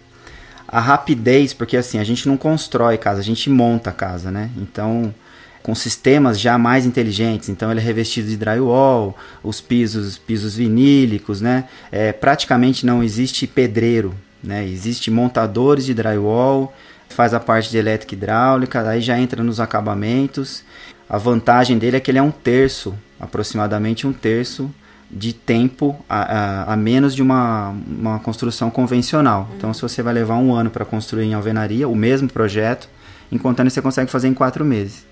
A 0.68 0.82
rapidez, 0.82 1.54
porque 1.54 1.78
assim, 1.78 1.98
a 1.98 2.04
gente 2.04 2.28
não 2.28 2.36
constrói 2.36 2.98
casa, 2.98 3.22
a 3.22 3.24
gente 3.24 3.50
monta 3.50 3.92
casa, 3.92 4.30
né? 4.30 4.50
Então, 4.58 5.14
com 5.62 5.74
sistemas 5.74 6.38
já 6.38 6.58
mais 6.58 6.86
inteligentes. 6.86 7.48
Então, 7.48 7.72
ele 7.72 7.80
é 7.80 7.84
revestido 7.84 8.28
de 8.28 8.36
drywall, 8.36 9.16
os 9.42 9.62
pisos, 9.62 10.18
pisos 10.18 10.56
vinílicos, 10.56 11.40
né? 11.40 11.66
É, 11.90 12.12
praticamente 12.12 12.86
não 12.86 13.02
existe 13.02 13.48
pedreiro, 13.48 14.14
né? 14.44 14.68
Existe 14.68 15.10
montadores 15.10 15.86
de 15.86 15.94
drywall, 15.94 16.74
faz 17.08 17.34
a 17.34 17.40
parte 17.40 17.70
de 17.70 17.78
elétrica 17.78 18.16
hidráulica, 18.16 18.82
aí 18.90 19.00
já 19.00 19.18
entra 19.18 19.42
nos 19.42 19.60
acabamentos. 19.60 20.64
A 21.08 21.18
vantagem 21.18 21.78
dele 21.78 21.98
é 21.98 22.00
que 22.00 22.12
ele 22.12 22.18
é 22.18 22.24
um 22.24 22.32
terço, 22.32 22.94
aproximadamente 23.20 24.06
um 24.06 24.12
terço 24.12 24.70
de 25.14 25.32
tempo 25.32 25.96
a, 26.10 26.22
a, 26.22 26.74
a, 26.74 26.78
menos 26.78 27.14
de 27.14 27.22
uma, 27.22 27.70
uma 27.70 28.20
construção 28.20 28.70
convencional. 28.70 29.48
Uhum. 29.50 29.58
Então, 29.58 29.74
se 29.74 29.82
você 29.82 30.02
vai 30.02 30.14
levar 30.14 30.38
um 30.38 30.54
ano 30.54 30.70
para 30.70 30.84
construir 30.84 31.26
em 31.26 31.34
alvenaria, 31.34 31.88
o 31.88 31.96
mesmo 31.96 32.28
projeto, 32.28 32.90
enquanto 33.32 33.64
você 33.64 33.82
consegue 33.82 34.10
fazer 34.10 34.28
em 34.28 34.34
quatro 34.34 34.66
meses. 34.66 35.06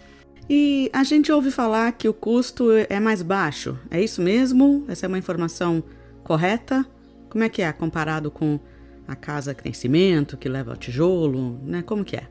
E 0.49 0.89
a 0.91 1.03
gente 1.03 1.31
ouve 1.31 1.51
falar 1.51 1.91
que 1.93 2.09
o 2.09 2.13
custo 2.13 2.69
é 2.89 2.99
mais 2.99 3.21
baixo. 3.21 3.77
É 3.89 4.01
isso 4.01 4.21
mesmo? 4.21 4.83
Essa 4.87 5.05
é 5.05 5.07
uma 5.07 5.17
informação 5.17 5.83
correta? 6.23 6.85
Como 7.29 7.43
é 7.43 7.49
que 7.49 7.61
é 7.61 7.71
comparado 7.71 8.29
com 8.29 8.59
a 9.07 9.15
casa 9.15 9.53
que 9.53 9.63
tem 9.63 9.71
cimento, 9.71 10.35
que 10.35 10.49
leva 10.49 10.75
tijolo, 10.75 11.59
né? 11.63 11.81
Como 11.81 12.03
que 12.03 12.17
é? 12.17 12.23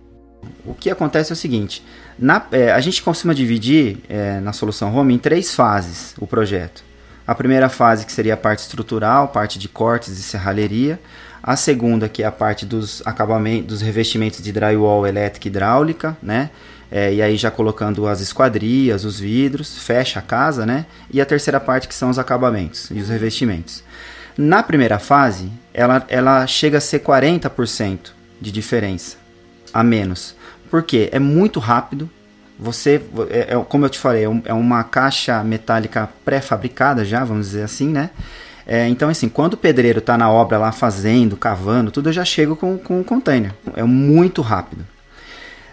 O 0.64 0.74
que 0.74 0.90
acontece 0.90 1.32
é 1.32 1.34
o 1.34 1.36
seguinte: 1.36 1.82
na, 2.18 2.46
é, 2.52 2.72
a 2.72 2.80
gente 2.80 3.02
costuma 3.02 3.32
dividir 3.32 3.98
é, 4.08 4.40
na 4.40 4.52
solução 4.52 4.94
home 4.94 5.14
em 5.14 5.18
três 5.18 5.54
fases 5.54 6.14
o 6.18 6.26
projeto. 6.26 6.89
A 7.30 7.34
primeira 7.36 7.68
fase, 7.68 8.04
que 8.04 8.10
seria 8.10 8.34
a 8.34 8.36
parte 8.36 8.58
estrutural, 8.58 9.28
parte 9.28 9.56
de 9.56 9.68
cortes 9.68 10.18
e 10.18 10.20
serralheria. 10.20 10.98
A 11.40 11.54
segunda, 11.54 12.08
que 12.08 12.24
é 12.24 12.26
a 12.26 12.32
parte 12.32 12.66
dos 12.66 13.06
acabamentos, 13.06 13.66
dos 13.68 13.80
revestimentos 13.80 14.42
de 14.42 14.50
drywall 14.50 15.06
elétrica 15.06 15.46
e 15.46 15.48
hidráulica, 15.48 16.16
né? 16.20 16.50
É, 16.90 17.14
e 17.14 17.22
aí 17.22 17.36
já 17.36 17.48
colocando 17.48 18.08
as 18.08 18.20
esquadrias, 18.20 19.04
os 19.04 19.20
vidros, 19.20 19.78
fecha 19.78 20.18
a 20.18 20.22
casa, 20.22 20.66
né? 20.66 20.86
E 21.08 21.20
a 21.20 21.24
terceira 21.24 21.60
parte 21.60 21.86
que 21.86 21.94
são 21.94 22.10
os 22.10 22.18
acabamentos 22.18 22.90
e 22.90 22.98
os 22.98 23.08
revestimentos. 23.08 23.84
Na 24.36 24.60
primeira 24.60 24.98
fase, 24.98 25.52
ela, 25.72 26.04
ela 26.08 26.44
chega 26.48 26.78
a 26.78 26.80
ser 26.80 26.98
40% 26.98 28.10
de 28.40 28.50
diferença 28.50 29.18
a 29.72 29.84
menos. 29.84 30.34
Por 30.68 30.82
quê? 30.82 31.08
É 31.12 31.20
muito 31.20 31.60
rápido. 31.60 32.10
Você, 32.60 33.00
é, 33.30 33.54
é, 33.54 33.64
como 33.68 33.86
eu 33.86 33.90
te 33.90 33.98
falei, 33.98 34.24
é, 34.24 34.30
é 34.44 34.52
uma 34.52 34.84
caixa 34.84 35.42
metálica 35.42 36.08
pré-fabricada 36.24 37.04
já, 37.04 37.24
vamos 37.24 37.46
dizer 37.46 37.62
assim, 37.62 37.88
né? 37.88 38.10
É, 38.66 38.86
então, 38.86 39.08
assim, 39.08 39.28
quando 39.28 39.54
o 39.54 39.56
pedreiro 39.56 39.98
está 39.98 40.16
na 40.18 40.30
obra 40.30 40.58
lá 40.58 40.70
fazendo, 40.70 41.36
cavando, 41.36 41.90
tudo, 41.90 42.10
eu 42.10 42.12
já 42.12 42.24
chego 42.24 42.54
com, 42.54 42.78
com 42.78 43.00
o 43.00 43.04
container. 43.04 43.52
É 43.74 43.82
muito 43.82 44.42
rápido. 44.42 44.86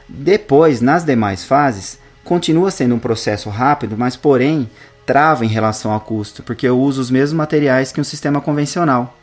Depois, 0.08 0.82
nas 0.82 1.04
demais 1.04 1.44
fases, 1.44 2.00
continua 2.24 2.72
sendo 2.72 2.96
um 2.96 3.00
processo 3.00 3.50
rápido, 3.50 3.96
mas 3.98 4.16
porém 4.16 4.70
trava 5.06 5.46
em 5.46 5.50
relação 5.50 5.92
ao 5.92 6.02
custo, 6.02 6.44
porque 6.44 6.68
eu 6.68 6.80
uso 6.80 7.02
os 7.02 7.12
mesmos 7.12 7.34
materiais 7.38 7.92
que 7.92 8.02
um 8.02 8.04
sistema 8.04 8.42
convencional. 8.42 9.18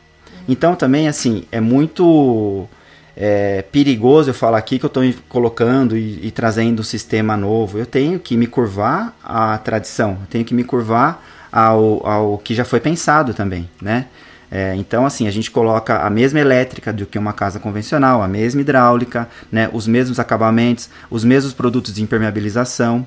Então 0.47 0.75
também 0.75 1.07
assim 1.07 1.43
é 1.51 1.61
muito 1.61 2.67
é, 3.15 3.61
perigoso 3.61 4.29
eu 4.29 4.33
falar 4.33 4.57
aqui 4.57 4.77
que 4.77 4.85
eu 4.85 4.87
estou 4.87 5.03
colocando 5.29 5.97
e, 5.97 6.27
e, 6.27 6.31
trazendo 6.31 6.81
um 6.81 6.83
sistema 6.83 7.37
novo. 7.37 7.77
Eu 7.77 7.85
tenho 7.85 8.19
que 8.19 8.35
me 8.35 8.47
curvar 8.47 9.15
à 9.23 9.57
tradição, 9.57 10.17
eu 10.21 10.27
tenho 10.29 10.43
que 10.43 10.53
me 10.53 10.63
curvar 10.63 11.23
ao, 11.51 12.05
ao 12.05 12.37
que 12.37 12.53
já 12.53 12.65
foi 12.65 12.79
pensado 12.79 13.33
também, 13.33 13.69
né? 13.81 14.07
É, 14.51 14.75
então, 14.75 15.05
assim, 15.05 15.27
a 15.27 15.31
gente 15.31 15.49
coloca 15.49 15.99
a 15.99 16.09
mesma 16.09 16.39
elétrica 16.39 16.93
do 16.93 17.05
que 17.05 17.17
uma 17.17 17.33
casa 17.33 17.59
convencional, 17.59 18.21
a 18.21 18.27
mesma 18.27 18.61
hidráulica, 18.61 19.27
né, 19.51 19.69
os 19.73 19.87
mesmos 19.87 20.19
acabamentos, 20.19 20.89
os 21.09 21.23
mesmos 21.23 21.51
produtos 21.51 21.93
de 21.93 22.03
impermeabilização, 22.03 23.05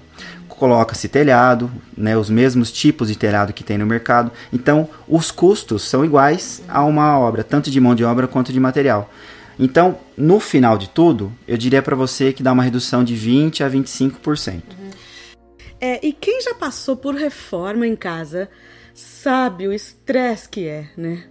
coloca-se 0.49 1.09
telhado, 1.09 1.71
né, 1.97 2.17
os 2.17 2.29
mesmos 2.29 2.73
tipos 2.73 3.09
de 3.09 3.17
telhado 3.17 3.53
que 3.53 3.63
tem 3.63 3.79
no 3.79 3.87
mercado. 3.87 4.33
Então, 4.53 4.89
os 5.07 5.31
custos 5.31 5.89
são 5.89 6.05
iguais 6.05 6.61
a 6.69 6.85
uma 6.85 7.17
obra, 7.19 7.45
tanto 7.45 7.71
de 7.71 7.81
mão 7.81 7.95
de 7.95 8.05
obra 8.05 8.27
quanto 8.27 8.53
de 8.53 8.59
material. 8.59 9.09
Então, 9.59 9.99
no 10.17 10.39
final 10.39 10.79
de 10.79 10.89
tudo, 10.89 11.33
eu 11.47 11.57
diria 11.57 11.83
para 11.83 11.97
você 11.97 12.33
que 12.33 12.43
dá 12.43 12.53
uma 12.53 12.63
redução 12.63 13.03
de 13.03 13.15
20 13.15 13.65
a 13.65 13.71
25%. 13.71 14.55
Uhum. 14.55 14.91
É, 15.81 16.05
e 16.07 16.13
quem 16.13 16.41
já 16.41 16.55
passou 16.55 16.97
por 16.97 17.15
reforma 17.15 17.87
em 17.87 17.97
casa 17.97 18.49
sabe 18.95 19.67
o 19.67 19.73
estresse 19.73 20.49
que 20.49 20.67
é, 20.67 20.89
né? 20.97 21.25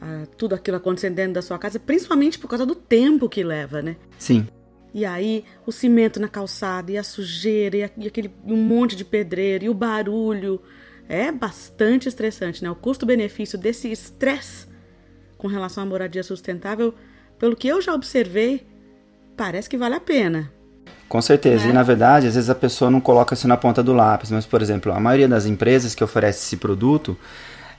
Ah, 0.00 0.24
tudo 0.36 0.54
aquilo 0.54 0.76
acontecendo 0.76 1.14
dentro 1.14 1.34
da 1.34 1.42
sua 1.42 1.58
casa, 1.58 1.78
principalmente 1.78 2.38
por 2.38 2.48
causa 2.48 2.66
do 2.66 2.74
tempo 2.74 3.28
que 3.28 3.42
leva, 3.42 3.80
né? 3.82 3.96
Sim. 4.18 4.46
E 4.92 5.04
aí 5.04 5.44
o 5.66 5.72
cimento 5.72 6.20
na 6.20 6.28
calçada 6.28 6.92
e 6.92 6.98
a 6.98 7.02
sujeira 7.02 7.76
e, 7.76 7.82
a, 7.84 7.90
e 7.96 8.06
aquele 8.06 8.32
um 8.44 8.56
monte 8.56 8.94
de 8.94 9.04
pedreiro 9.04 9.64
e 9.64 9.68
o 9.68 9.74
barulho 9.74 10.60
é 11.08 11.32
bastante 11.32 12.08
estressante, 12.08 12.62
né? 12.62 12.70
O 12.70 12.76
custo-benefício 12.76 13.58
desse 13.58 13.90
estresse 13.90 14.66
com 15.36 15.48
relação 15.48 15.82
à 15.82 15.86
moradia 15.86 16.22
sustentável, 16.22 16.94
pelo 17.38 17.56
que 17.56 17.68
eu 17.68 17.80
já 17.80 17.94
observei, 17.94 18.66
parece 19.36 19.68
que 19.68 19.76
vale 19.76 19.94
a 19.94 20.00
pena. 20.00 20.50
Com 21.08 21.20
certeza. 21.20 21.66
É. 21.66 21.70
E 21.70 21.72
na 21.72 21.82
verdade, 21.82 22.26
às 22.26 22.34
vezes 22.34 22.50
a 22.50 22.54
pessoa 22.54 22.90
não 22.90 23.00
coloca 23.00 23.34
isso 23.34 23.46
na 23.46 23.56
ponta 23.56 23.82
do 23.82 23.92
lápis. 23.92 24.30
Mas, 24.30 24.46
por 24.46 24.62
exemplo, 24.62 24.92
a 24.92 25.00
maioria 25.00 25.28
das 25.28 25.46
empresas 25.46 25.94
que 25.94 26.02
oferece 26.02 26.44
esse 26.44 26.56
produto, 26.56 27.16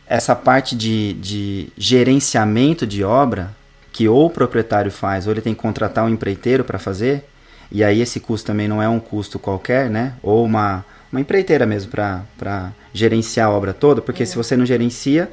essa 0.07 0.35
parte 0.35 0.75
de, 0.75 1.13
de 1.13 1.69
gerenciamento 1.77 2.85
de 2.85 3.03
obra, 3.03 3.51
que 3.91 4.07
ou 4.07 4.27
o 4.27 4.29
proprietário 4.29 4.91
faz, 4.91 5.25
ou 5.25 5.33
ele 5.33 5.41
tem 5.41 5.53
que 5.53 5.61
contratar 5.61 6.05
um 6.05 6.09
empreiteiro 6.09 6.63
para 6.63 6.77
fazer, 6.77 7.25
e 7.71 7.83
aí 7.83 8.01
esse 8.01 8.19
custo 8.19 8.47
também 8.47 8.67
não 8.67 8.81
é 8.81 8.87
um 8.87 8.99
custo 8.99 9.39
qualquer, 9.39 9.89
né? 9.89 10.13
Ou 10.21 10.45
uma, 10.45 10.85
uma 11.11 11.19
empreiteira 11.19 11.65
mesmo 11.65 11.91
para 11.91 12.71
gerenciar 12.93 13.47
a 13.47 13.51
obra 13.51 13.73
toda, 13.73 14.01
porque 14.01 14.23
é. 14.23 14.25
se 14.25 14.35
você 14.35 14.55
não 14.55 14.65
gerencia, 14.65 15.31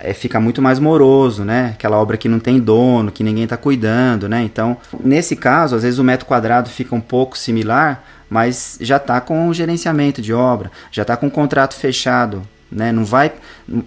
é, 0.00 0.12
fica 0.12 0.40
muito 0.40 0.60
mais 0.60 0.78
moroso, 0.78 1.44
né? 1.44 1.72
Aquela 1.74 1.96
obra 1.96 2.16
que 2.16 2.28
não 2.28 2.38
tem 2.38 2.58
dono, 2.58 3.10
que 3.10 3.24
ninguém 3.24 3.44
está 3.44 3.56
cuidando, 3.56 4.28
né? 4.28 4.42
Então, 4.42 4.76
nesse 5.02 5.36
caso, 5.36 5.76
às 5.76 5.82
vezes 5.82 5.98
o 5.98 6.04
metro 6.04 6.26
quadrado 6.26 6.68
fica 6.68 6.94
um 6.94 7.00
pouco 7.00 7.36
similar, 7.36 8.04
mas 8.28 8.78
já 8.80 8.96
está 8.96 9.20
com 9.20 9.48
o 9.48 9.54
gerenciamento 9.54 10.20
de 10.20 10.32
obra, 10.32 10.70
já 10.90 11.02
está 11.02 11.16
com 11.16 11.26
o 11.26 11.30
contrato 11.30 11.74
fechado, 11.74 12.42
né? 12.70 12.92
Não 12.92 13.04
vai, 13.04 13.32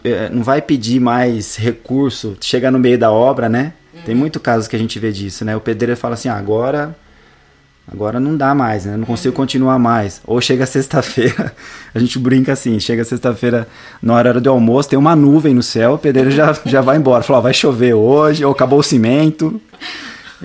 é, 0.04 0.30
não 0.30 0.44
vai 0.44 0.62
pedir 0.62 1.00
mais 1.00 1.56
recurso, 1.56 2.38
chega 2.42 2.72
no 2.72 2.80
meio 2.80 2.98
da 2.98 3.12
obra, 3.12 3.50
né? 3.50 3.74
Tem 4.06 4.16
uhum. 4.16 4.22
muito 4.22 4.40
casos 4.40 4.68
que 4.68 4.76
a 4.76 4.80
gente 4.80 4.98
vê 4.98 5.12
disso, 5.12 5.44
né? 5.44 5.56
O 5.56 5.60
pedreiro 5.60 6.00
fala 6.00 6.14
assim, 6.14 6.30
ah, 6.30 6.36
agora 6.36 6.96
Agora 7.92 8.20
não 8.20 8.38
dá 8.38 8.54
mais, 8.54 8.86
né? 8.86 8.96
Não 8.96 9.06
consigo 9.06 9.36
continuar 9.36 9.80
mais. 9.80 10.22
Ou 10.26 10.40
chega 10.40 10.66
sexta-feira, 10.66 11.54
a 11.94 12.00
gente 12.00 12.20
brinca 12.20 12.54
assim, 12.54 12.80
chega 12.80 13.04
sexta-feira 13.04 13.68
na 14.02 14.14
hora 14.14 14.40
do 14.40 14.50
almoço, 14.50 14.90
tem 14.90 15.00
uma 15.00 15.16
nuvem 15.16 15.56
no 15.56 15.64
céu, 15.64 15.94
o 15.94 15.98
pedreiro 15.98 16.30
já, 16.30 16.56
já 16.66 16.82
vai 16.82 16.98
embora. 16.98 17.24
Fala, 17.24 17.40
ó, 17.40 17.42
vai 17.42 17.54
chover 17.54 17.96
hoje, 17.96 18.46
ou 18.46 18.52
acabou 18.52 18.80
o 18.80 18.84
cimento. 18.84 19.60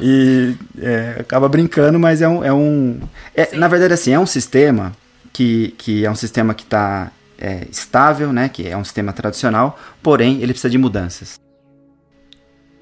E 0.01 0.55
é, 0.81 1.19
acaba 1.21 1.49
brincando, 1.49 1.99
mas 1.99 2.23
é 2.23 2.29
um. 2.29 2.43
É 2.43 2.53
um 2.53 2.99
é, 3.35 3.55
na 3.57 3.69
verdade, 3.69 3.93
assim, 3.93 4.13
é 4.13 4.19
um 4.19 4.27
sistema 4.27 4.93
que, 5.33 5.75
que 5.79 6.05
é 6.05 6.11
um 6.11 6.17
sistema 6.17 6.55
que 6.55 6.65
está 6.65 7.13
é, 7.39 7.67
estável, 7.71 8.33
né? 8.33 8.49
Que 8.49 8.67
é 8.67 8.77
um 8.77 8.83
sistema 8.83 9.13
tradicional, 9.13 9.79
porém 10.03 10.41
ele 10.41 10.53
precisa 10.53 10.71
de 10.71 10.79
mudanças. 10.79 11.39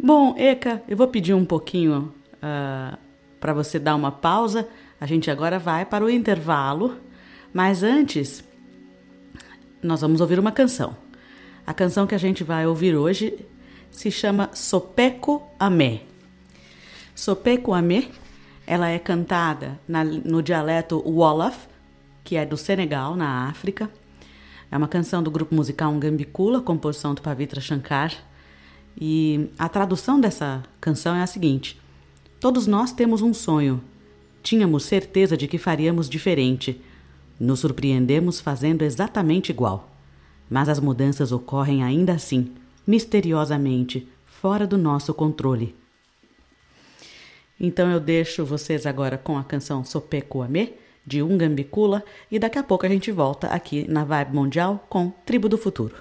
Bom, 0.03 0.35
Eka, 0.39 0.81
eu 0.89 0.97
vou 0.97 1.09
pedir 1.09 1.35
um 1.35 1.45
pouquinho. 1.45 2.13
Uh 2.43 3.12
para 3.43 3.53
você 3.53 3.77
dar 3.77 3.97
uma 3.97 4.13
pausa. 4.13 4.69
A 5.01 5.05
gente 5.05 5.29
agora 5.29 5.59
vai 5.59 5.85
para 5.85 6.05
o 6.05 6.09
intervalo, 6.09 6.97
mas 7.53 7.83
antes 7.83 8.45
nós 9.83 10.01
vamos 10.01 10.21
ouvir 10.21 10.39
uma 10.39 10.53
canção. 10.53 10.97
A 11.67 11.75
canção 11.75 12.07
que 12.07 12.15
a 12.15 12.19
gente 12.19 12.45
vai 12.45 12.69
ouvir 12.69 12.95
hoje 12.95 13.45
se 13.91 14.13
chama 14.13 14.49
Sopeco 14.55 15.43
Amé. 15.59 16.03
Sopeco 17.17 17.75
Amé, 17.75 18.09
ela 18.65 18.89
é 18.89 18.99
cantada 18.99 19.79
na, 19.89 20.05
no 20.05 20.41
dialeto 20.41 21.03
Wolof, 21.05 21.67
que 22.23 22.37
é 22.37 22.47
do 22.47 22.57
Senegal, 22.57 23.17
na 23.17 23.49
África. 23.49 23.91
É 24.71 24.77
uma 24.77 24.87
canção 24.87 25.21
do 25.21 25.33
grupo 25.33 25.53
musical 25.53 25.93
Ngambicula, 25.93 26.61
composição 26.61 27.13
do 27.13 27.21
Pavitra 27.21 27.61
Shankar. 27.61 28.13
E 28.97 29.51
a 29.59 29.69
tradução 29.69 30.21
dessa 30.21 30.63
canção 30.81 31.17
é 31.17 31.23
a 31.23 31.27
seguinte: 31.27 31.82
Todos 32.43 32.67
nós 32.67 32.91
temos 32.91 33.23
um 33.23 33.33
sonho. 33.33 33.81
Tínhamos 34.43 34.83
certeza 34.83 35.37
de 35.37 35.47
que 35.47 35.59
faríamos 35.59 36.11
diferente. 36.11 36.81
Nos 37.39 37.61
surpreendemos 37.61 38.41
fazendo 38.41 38.83
exatamente 38.83 39.51
igual. 39.51 39.89
Mas 40.51 40.69
as 40.69 40.81
mudanças 40.81 41.31
ocorrem 41.31 41.85
ainda 41.85 42.15
assim, 42.15 42.53
misteriosamente, 42.85 44.09
fora 44.27 44.67
do 44.67 44.77
nosso 44.77 45.15
controle. 45.15 45.73
Então 47.61 47.89
eu 47.89 48.01
deixo 48.01 48.45
vocês 48.45 48.87
agora 48.87 49.17
com 49.17 49.39
a 49.39 49.45
canção 49.45 49.85
Sopeco 49.85 50.43
Amê, 50.43 50.73
de 51.07 51.23
Ungambicula, 51.23 52.03
e 52.29 52.41
daqui 52.41 52.59
a 52.59 52.65
pouco 52.65 52.85
a 52.85 52.89
gente 52.89 53.13
volta 53.13 53.47
aqui 53.47 53.89
na 53.89 54.03
Vibe 54.03 54.35
Mundial 54.35 54.85
com 54.89 55.11
Tribo 55.25 55.49
do 55.49 55.57
Futuro. 55.57 55.95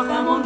Wanawakamon, 0.00 0.42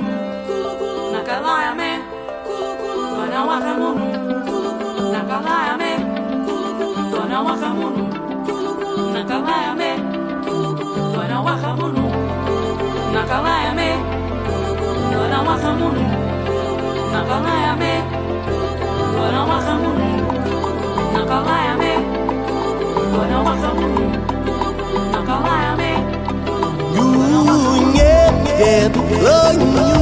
Kulukulu, 26.94 28.23
việt 28.58 28.90
lên 29.22 29.58
nhu. 29.58 29.94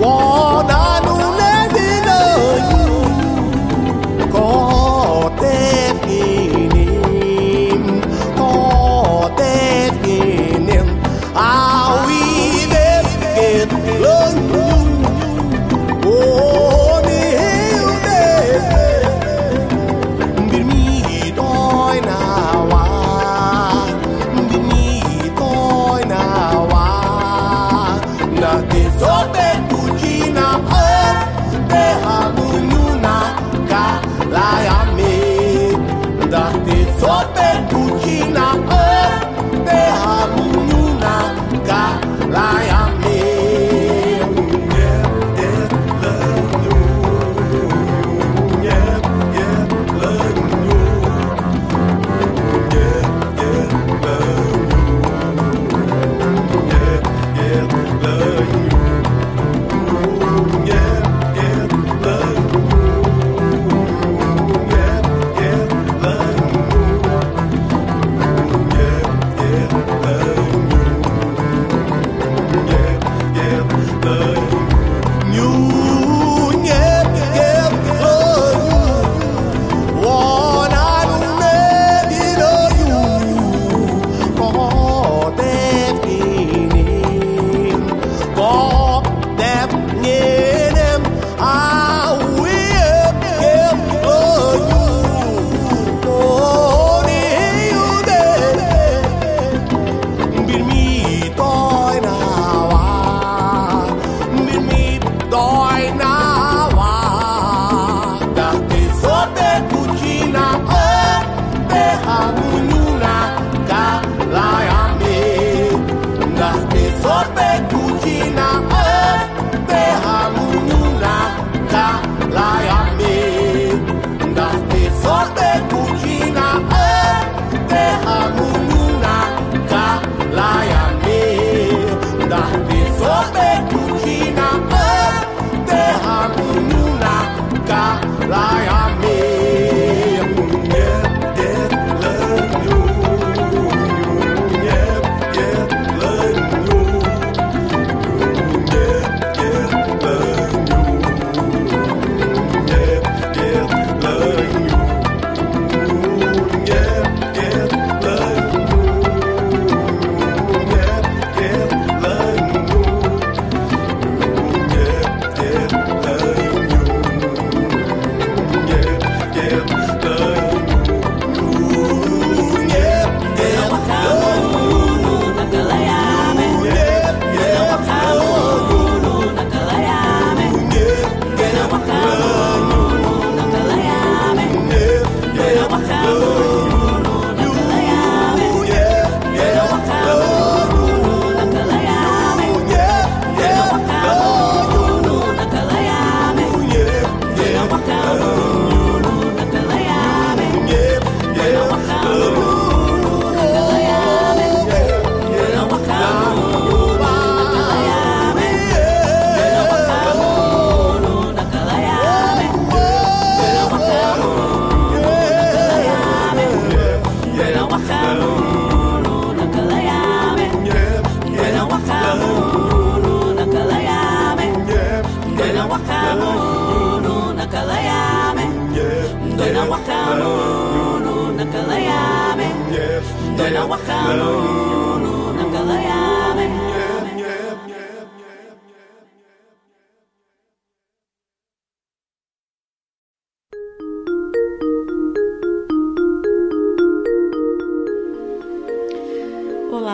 Wo 0.00 0.64
đã 0.68 1.00
nu 1.06 1.16
né 1.38 1.68
đi 1.74 1.90
nơi 2.06 2.60
có 4.32 5.30
tết 5.42 5.96
kỷ 6.08 6.48
niệm, 6.74 8.00
có 8.38 9.30
tết 9.36 9.92
kỷ 10.04 10.20
niệm. 10.66 10.86
À 11.34 11.69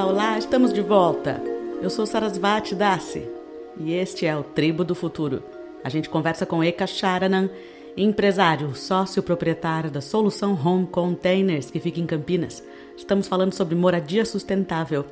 Olá, 0.06 0.38
estamos 0.38 0.72
de 0.72 0.80
volta. 0.80 1.42
Eu 1.82 1.90
sou 1.90 2.06
Sarasvati 2.06 2.76
Dasi 2.76 3.28
e 3.76 3.92
este 3.92 4.24
é 4.24 4.36
o 4.36 4.44
Tribo 4.44 4.84
do 4.84 4.94
Futuro. 4.94 5.42
A 5.82 5.88
gente 5.88 6.08
conversa 6.08 6.46
com 6.46 6.62
Eka 6.62 6.86
Sharanan, 6.86 7.50
empresário, 7.96 8.72
sócio 8.76 9.20
proprietário 9.20 9.90
da 9.90 10.00
Solução 10.00 10.56
Home 10.64 10.86
Containers, 10.86 11.72
que 11.72 11.80
fica 11.80 11.98
em 11.98 12.06
Campinas. 12.06 12.62
Estamos 12.96 13.26
falando 13.26 13.52
sobre 13.52 13.74
moradia 13.74 14.24
sustentável. 14.24 15.04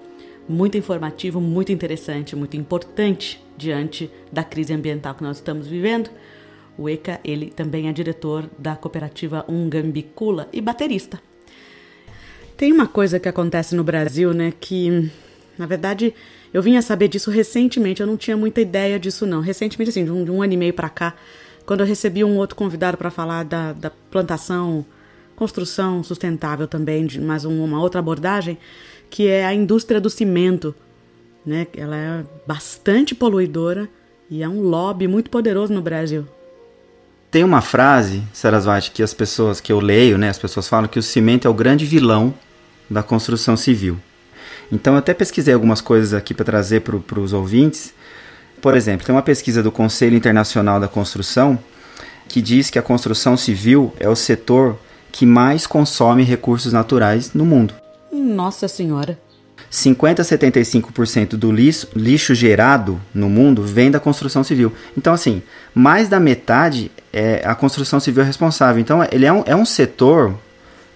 Muito 0.48 0.78
informativo, 0.78 1.40
muito 1.40 1.72
interessante, 1.72 2.36
muito 2.36 2.56
importante 2.56 3.44
diante 3.56 4.08
da 4.30 4.44
crise 4.44 4.72
ambiental 4.72 5.16
que 5.16 5.24
nós 5.24 5.38
estamos 5.38 5.66
vivendo. 5.66 6.08
O 6.78 6.88
Eka, 6.88 7.18
ele 7.24 7.50
também 7.50 7.88
é 7.88 7.92
diretor 7.92 8.48
da 8.56 8.76
cooperativa 8.76 9.44
Ungambicula 9.48 10.48
e 10.52 10.60
baterista. 10.60 11.20
Tem 12.56 12.72
uma 12.72 12.86
coisa 12.86 13.18
que 13.18 13.28
acontece 13.28 13.74
no 13.74 13.82
Brasil, 13.82 14.32
né, 14.32 14.52
que 14.58 15.10
na 15.58 15.66
verdade 15.66 16.14
eu 16.52 16.62
vim 16.62 16.76
a 16.76 16.82
saber 16.82 17.08
disso 17.08 17.32
recentemente, 17.32 18.00
eu 18.00 18.06
não 18.06 18.16
tinha 18.16 18.36
muita 18.36 18.60
ideia 18.60 18.98
disso 18.98 19.26
não. 19.26 19.40
Recentemente, 19.40 19.90
assim, 19.90 20.04
de 20.04 20.12
um, 20.12 20.24
de 20.24 20.30
um 20.30 20.40
ano 20.40 20.52
e 20.52 20.56
meio 20.56 20.72
para 20.72 20.88
cá, 20.88 21.14
quando 21.66 21.80
eu 21.80 21.86
recebi 21.86 22.22
um 22.22 22.36
outro 22.36 22.54
convidado 22.54 22.96
para 22.96 23.10
falar 23.10 23.42
da, 23.44 23.72
da, 23.72 23.90
plantação, 23.90 24.86
construção 25.34 26.04
sustentável 26.04 26.68
também, 26.68 27.06
de 27.06 27.20
mais 27.20 27.44
um, 27.44 27.64
uma 27.64 27.80
outra 27.80 27.98
abordagem, 27.98 28.56
que 29.10 29.26
é 29.26 29.44
a 29.44 29.52
indústria 29.52 30.00
do 30.00 30.08
cimento. 30.08 30.72
Né? 31.44 31.66
Ela 31.76 31.96
é 31.96 32.24
bastante 32.46 33.16
poluidora 33.16 33.88
e 34.30 34.42
é 34.42 34.48
um 34.48 34.60
lobby 34.60 35.08
muito 35.08 35.30
poderoso 35.30 35.74
no 35.74 35.82
Brasil. 35.82 36.24
Tem 37.34 37.42
uma 37.42 37.60
frase, 37.60 38.22
Sarasvati, 38.32 38.92
que 38.92 39.02
as 39.02 39.12
pessoas 39.12 39.60
que 39.60 39.72
eu 39.72 39.80
leio, 39.80 40.16
né, 40.16 40.28
as 40.28 40.38
pessoas 40.38 40.68
falam 40.68 40.86
que 40.86 41.00
o 41.00 41.02
cimento 41.02 41.48
é 41.48 41.50
o 41.50 41.52
grande 41.52 41.84
vilão 41.84 42.32
da 42.88 43.02
construção 43.02 43.56
civil. 43.56 43.98
Então, 44.70 44.92
eu 44.92 45.00
até 45.00 45.12
pesquisei 45.12 45.52
algumas 45.52 45.80
coisas 45.80 46.14
aqui 46.14 46.32
para 46.32 46.44
trazer 46.44 46.82
para 46.82 47.18
os 47.18 47.32
ouvintes. 47.32 47.92
Por 48.62 48.76
exemplo, 48.76 49.04
tem 49.04 49.12
uma 49.12 49.20
pesquisa 49.20 49.64
do 49.64 49.72
Conselho 49.72 50.16
Internacional 50.16 50.78
da 50.78 50.86
Construção 50.86 51.58
que 52.28 52.40
diz 52.40 52.70
que 52.70 52.78
a 52.78 52.82
construção 52.82 53.36
civil 53.36 53.92
é 53.98 54.08
o 54.08 54.14
setor 54.14 54.78
que 55.10 55.26
mais 55.26 55.66
consome 55.66 56.22
recursos 56.22 56.72
naturais 56.72 57.34
no 57.34 57.44
mundo. 57.44 57.74
Nossa 58.12 58.68
Senhora! 58.68 59.18
50 59.74 60.22
a 60.22 60.24
75% 60.24 61.30
do 61.30 61.50
lixo, 61.50 61.88
lixo 61.96 62.32
gerado 62.32 63.00
no 63.12 63.28
mundo 63.28 63.64
vem 63.64 63.90
da 63.90 63.98
construção 63.98 64.44
civil. 64.44 64.72
Então, 64.96 65.12
assim, 65.12 65.42
mais 65.74 66.08
da 66.08 66.20
metade 66.20 66.92
é 67.12 67.42
a 67.44 67.56
construção 67.56 67.98
civil 67.98 68.22
é 68.22 68.26
responsável. 68.26 68.80
Então, 68.80 69.04
ele 69.10 69.26
é 69.26 69.32
um, 69.32 69.42
é 69.44 69.56
um 69.56 69.64
setor, 69.64 70.38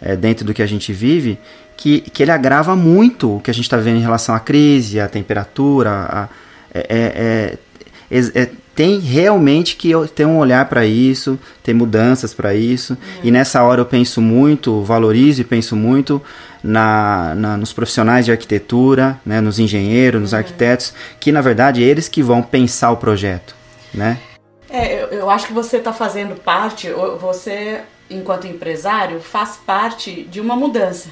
é, 0.00 0.14
dentro 0.14 0.44
do 0.44 0.54
que 0.54 0.62
a 0.62 0.66
gente 0.66 0.92
vive, 0.92 1.36
que, 1.76 2.02
que 2.02 2.22
ele 2.22 2.30
agrava 2.30 2.76
muito 2.76 3.38
o 3.38 3.40
que 3.40 3.50
a 3.50 3.54
gente 3.54 3.64
está 3.64 3.76
vendo 3.76 3.96
em 3.96 4.02
relação 4.02 4.32
à 4.32 4.38
crise, 4.38 5.00
à 5.00 5.08
temperatura, 5.08 5.90
a, 5.90 6.28
é, 6.72 7.58
é, 8.10 8.50
tem 8.74 8.98
realmente 8.98 9.76
que 9.76 9.92
ter 10.14 10.24
um 10.24 10.38
olhar 10.38 10.64
para 10.68 10.86
isso, 10.86 11.38
ter 11.62 11.74
mudanças 11.74 12.32
para 12.32 12.54
isso. 12.54 12.96
E 13.22 13.30
nessa 13.30 13.62
hora 13.62 13.80
eu 13.80 13.86
penso 13.86 14.20
muito, 14.20 14.82
valorizo 14.82 15.40
e 15.40 15.44
penso 15.44 15.74
muito 15.74 16.22
na, 16.62 17.34
na, 17.34 17.56
nos 17.56 17.72
profissionais 17.72 18.24
de 18.24 18.32
arquitetura, 18.32 19.20
né, 19.26 19.40
nos 19.40 19.58
engenheiros, 19.58 20.20
nos 20.20 20.34
arquitetos, 20.34 20.94
que 21.20 21.32
na 21.32 21.40
verdade 21.40 21.82
eles 21.82 22.08
que 22.08 22.22
vão 22.22 22.42
pensar 22.42 22.90
o 22.90 22.96
projeto, 22.96 23.54
né? 23.92 24.18
É, 24.70 25.02
eu, 25.02 25.06
eu 25.08 25.30
acho 25.30 25.46
que 25.46 25.52
você 25.52 25.78
está 25.78 25.92
fazendo 25.92 26.38
parte, 26.40 26.88
você 27.20 27.80
enquanto 28.10 28.46
empresário 28.46 29.20
faz 29.20 29.58
parte 29.66 30.22
de 30.24 30.40
uma 30.40 30.54
mudança 30.54 31.08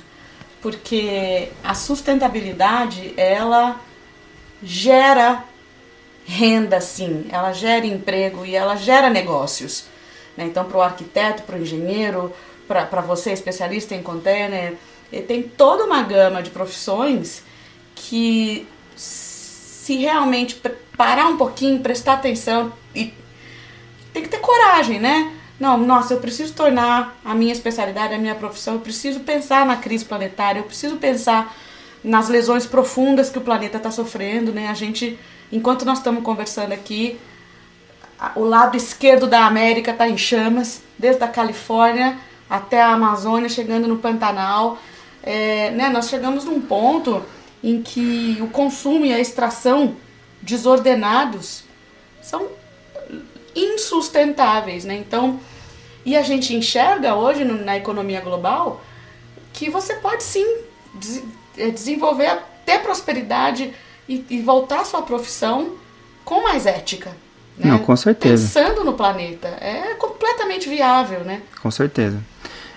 porque 0.67 1.49
a 1.63 1.75
sustentabilidade 1.75 3.15
ela 3.17 3.77
gera 4.63 5.45
renda 6.27 6.81
sim, 6.81 7.27
ela 7.31 7.53
gera 7.53 7.87
emprego 7.87 8.45
e 8.45 8.55
ela 8.55 8.77
gera 8.77 9.09
negócios. 9.09 9.85
Né? 10.37 10.45
Então, 10.45 10.65
para 10.65 10.77
o 10.77 10.83
arquiteto, 10.83 11.45
para 11.45 11.57
o 11.57 11.63
engenheiro, 11.63 12.33
para 12.67 13.01
você 13.01 13.33
especialista 13.33 13.95
em 13.95 14.03
container, 14.03 14.75
tem 15.29 15.43
toda 15.43 15.85
uma 15.85 16.03
gama 16.03 16.43
de 16.43 16.51
profissões 16.51 17.43
que 17.95 18.67
se 18.97 19.97
realmente 19.97 20.61
parar 20.97 21.27
um 21.29 21.37
pouquinho, 21.37 21.81
prestar 21.81 22.15
atenção 22.15 22.73
e 22.93 23.15
tem 24.13 24.23
que 24.23 24.29
ter 24.29 24.41
coragem, 24.41 24.99
né? 24.99 25.33
Não, 25.61 25.79
nossa, 25.79 26.15
eu 26.15 26.21
preciso 26.21 26.53
tornar 26.53 27.19
a 27.25 27.35
minha 27.35 27.53
especialidade, 27.53 28.13
a 28.13 28.19
minha 28.19 28.35
profissão, 28.35 28.75
eu 28.75 28.81
preciso 28.81 29.21
pensar 29.21 29.65
na 29.65 29.77
crise 29.77 30.05
planetária, 30.05 30.59
eu 30.59 30.65
preciso 30.65 30.97
pensar 30.97 31.57
nas 32.03 32.29
lesões 32.29 32.67
profundas 32.67 33.31
que 33.31 33.39
o 33.39 33.41
planeta 33.41 33.77
está 33.79 33.91
sofrendo, 33.91 34.53
né? 34.53 34.69
A 34.69 34.75
gente, 34.75 35.19
enquanto 35.51 35.85
nós 35.85 35.99
estamos 35.99 36.23
conversando 36.23 36.73
aqui, 36.73 37.19
o 38.35 38.45
lado 38.45 38.77
esquerdo 38.77 39.27
da 39.27 39.47
América 39.47 39.91
está 39.91 40.09
em 40.09 40.17
chamas, 40.17 40.83
desde 40.99 41.23
a 41.23 41.29
Califórnia 41.29 42.19
até 42.49 42.81
a 42.81 42.93
Amazônia, 42.93 43.49
chegando 43.49 43.87
no 43.87 43.99
Pantanal. 43.99 44.79
É, 45.23 45.71
né, 45.73 45.89
nós 45.89 46.09
chegamos 46.09 46.45
num 46.45 46.61
ponto 46.61 47.23
em 47.63 47.83
que 47.83 48.39
o 48.41 48.49
consumo 48.49 49.05
e 49.05 49.13
a 49.13 49.19
extração 49.19 49.97
desordenados 50.41 51.65
são 52.23 52.49
insustentáveis, 53.55 54.85
né? 54.85 54.95
Então, 54.95 55.41
e 56.05 56.17
a 56.17 56.23
gente 56.23 56.55
enxerga 56.55 57.15
hoje 57.15 57.45
no, 57.45 57.65
na 57.65 57.77
economia 57.77 58.21
global 58.21 58.81
que 59.53 59.69
você 59.71 59.95
pode 59.95 60.23
sim 60.23 60.59
des, 60.95 61.23
é, 61.57 61.71
desenvolver, 61.71 62.39
ter 62.65 62.79
prosperidade 62.81 63.75
e, 64.09 64.25
e, 64.31 64.41
voltar 64.41 64.81
à 64.81 64.85
sua 64.85 65.03
profissão 65.03 65.73
com 66.25 66.43
mais 66.43 66.67
ética. 66.67 67.11
Né? 67.59 67.71
Não, 67.71 67.79
com 67.79 67.97
certeza. 67.97 68.45
Pensando 68.45 68.85
no 68.85 68.93
planeta. 68.93 69.49
É 69.61 69.95
completamente 69.95 70.69
viável, 70.69 71.21
né? 71.21 71.43
Com 71.63 71.71
certeza. 71.71 72.19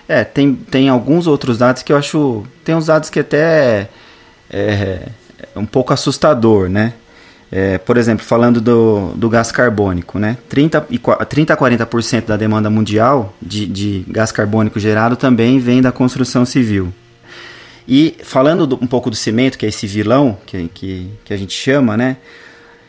É, 0.08 0.24
tem, 0.24 0.54
tem 0.54 0.88
alguns 0.88 1.26
outros 1.26 1.58
dados 1.58 1.82
que 1.82 1.92
eu 1.92 1.96
acho. 1.96 2.44
Tem 2.64 2.74
uns 2.74 2.86
dados 2.86 3.10
que 3.10 3.20
até 3.20 3.88
é, 4.50 5.08
é 5.54 5.58
um 5.58 5.66
pouco 5.66 5.92
assustador, 5.92 6.68
né? 6.68 6.94
É, 7.52 7.78
por 7.78 7.96
exemplo, 7.96 8.24
falando 8.24 8.60
do, 8.60 9.12
do 9.16 9.28
gás 9.28 9.50
carbônico, 9.50 10.18
né? 10.18 10.36
30, 10.48 10.86
e, 10.90 10.98
30 10.98 11.52
a 11.52 11.56
40% 11.56 12.26
da 12.26 12.36
demanda 12.36 12.70
mundial 12.70 13.34
de, 13.42 13.66
de 13.66 14.04
gás 14.08 14.30
carbônico 14.30 14.78
gerado 14.78 15.16
também 15.16 15.58
vem 15.58 15.82
da 15.82 15.90
construção 15.90 16.44
civil. 16.44 16.92
E 17.92 18.14
falando 18.22 18.68
do, 18.68 18.76
um 18.76 18.86
pouco 18.86 19.10
do 19.10 19.16
cimento, 19.16 19.58
que 19.58 19.66
é 19.66 19.68
esse 19.68 19.84
vilão 19.84 20.38
que, 20.46 20.68
que, 20.68 21.10
que 21.24 21.34
a 21.34 21.36
gente 21.36 21.52
chama, 21.52 21.96
né? 21.96 22.18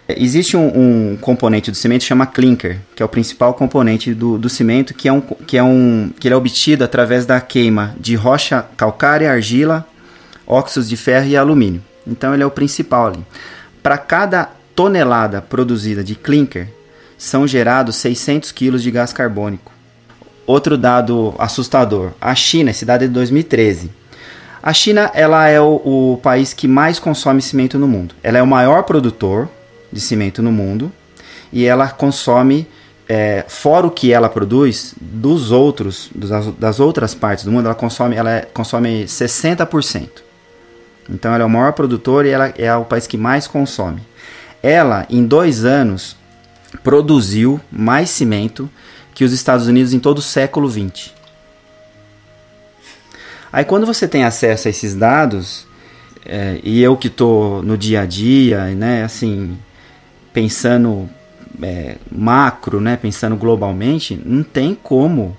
Existe 0.08 0.56
um, 0.56 0.68
um, 1.14 1.18
componente 1.20 1.72
do 1.72 1.78
cimento 1.78 2.02
que 2.02 2.08
chama 2.08 2.28
clinker, 2.28 2.78
que 2.96 3.02
é 3.02 3.06
o 3.06 3.10
principal 3.10 3.56
componente 3.56 4.14
do, 4.14 4.38
do 4.38 4.48
cimento, 4.48 4.94
que 4.94 5.08
é, 5.08 5.14
um, 5.14 5.20
que, 5.20 5.58
é 5.58 5.64
um, 5.64 6.12
que 6.20 6.30
é 6.30 6.36
obtido 6.36 6.84
através 6.84 7.26
da 7.26 7.42
queima 7.42 7.96
de 8.00 8.14
rocha 8.14 8.64
calcária, 8.78 9.32
argila, 9.32 9.88
óxidos 10.46 10.88
de 10.88 10.96
ferro 10.96 11.26
e 11.26 11.36
alumínio. 11.36 11.82
Então 12.06 12.36
ele 12.36 12.44
é 12.44 12.46
o 12.46 12.52
principal 12.52 13.08
ali. 13.08 13.26
Para 13.82 13.98
cada 13.98 14.52
tonelada 14.76 15.42
produzida 15.42 16.04
de 16.04 16.14
clinker, 16.14 16.68
são 17.18 17.48
gerados 17.48 17.96
600 17.96 18.52
kg 18.52 18.78
de 18.78 18.92
gás 18.92 19.12
carbônico. 19.12 19.72
Outro 20.46 20.78
dado 20.78 21.34
assustador: 21.40 22.12
a 22.22 22.36
China, 22.36 22.70
esse 22.70 22.86
dado 22.86 23.04
é 23.04 23.08
de 23.08 23.14
2013. 23.14 24.01
A 24.64 24.74
China 24.74 25.10
ela 25.14 25.48
é 25.48 25.60
o, 25.60 25.82
o 26.14 26.20
país 26.22 26.54
que 26.54 26.68
mais 26.68 27.00
consome 27.00 27.42
cimento 27.42 27.80
no 27.80 27.88
mundo. 27.88 28.14
Ela 28.22 28.38
é 28.38 28.42
o 28.42 28.48
maior 28.48 28.84
produtor 28.84 29.50
de 29.92 30.00
cimento 30.00 30.42
no 30.42 30.52
mundo 30.52 30.92
e 31.52 31.66
ela 31.66 31.90
consome, 31.90 32.68
é, 33.10 33.44
fora 33.48 33.88
o 33.88 33.92
que 33.92 34.14
ela 34.14 34.30
produz, 34.30 34.94
dos 35.02 35.52
outros, 35.52 36.10
das, 36.14 36.48
das 36.54 36.80
outras 36.80 37.16
partes 37.16 37.44
do 37.44 37.52
mundo, 37.52 37.66
ela 37.66 37.76
consome, 37.76 38.16
ela 38.16 38.32
é, 38.32 38.42
consome 38.42 39.06
60%. 39.06 40.10
Então 41.10 41.34
ela 41.34 41.44
é 41.44 41.46
o 41.46 41.50
maior 41.50 41.74
produtor 41.74 42.26
e 42.26 42.30
ela 42.30 42.54
é 42.56 42.74
o 42.76 42.86
país 42.86 43.08
que 43.08 43.18
mais 43.18 43.48
consome. 43.48 44.02
Ela, 44.62 45.08
em 45.10 45.26
dois 45.26 45.66
anos, 45.66 46.16
produziu 46.84 47.60
mais 47.72 48.12
cimento 48.12 48.70
que 49.14 49.26
os 49.26 49.34
Estados 49.34 49.68
Unidos 49.68 49.92
em 49.94 50.00
todo 50.00 50.20
o 50.20 50.22
século 50.22 50.70
XX. 50.70 51.12
Aí 53.52 53.66
quando 53.66 53.86
você 53.86 54.08
tem 54.08 54.24
acesso 54.24 54.68
a 54.68 54.72
esses 54.72 54.96
dados, 54.96 55.68
é, 56.26 56.60
e 56.64 56.82
eu 56.82 56.96
que 56.96 57.08
estou 57.08 57.62
no 57.64 57.78
dia 57.78 58.02
a 58.02 58.06
dia, 58.06 58.66
né, 58.76 59.04
assim, 59.04 59.58
pensando 60.32 61.10
é, 61.62 61.98
macro, 62.12 62.80
né, 62.80 62.96
pensando 62.96 63.36
globalmente, 63.36 64.20
não 64.26 64.44
tem 64.44 64.76
como 64.76 65.36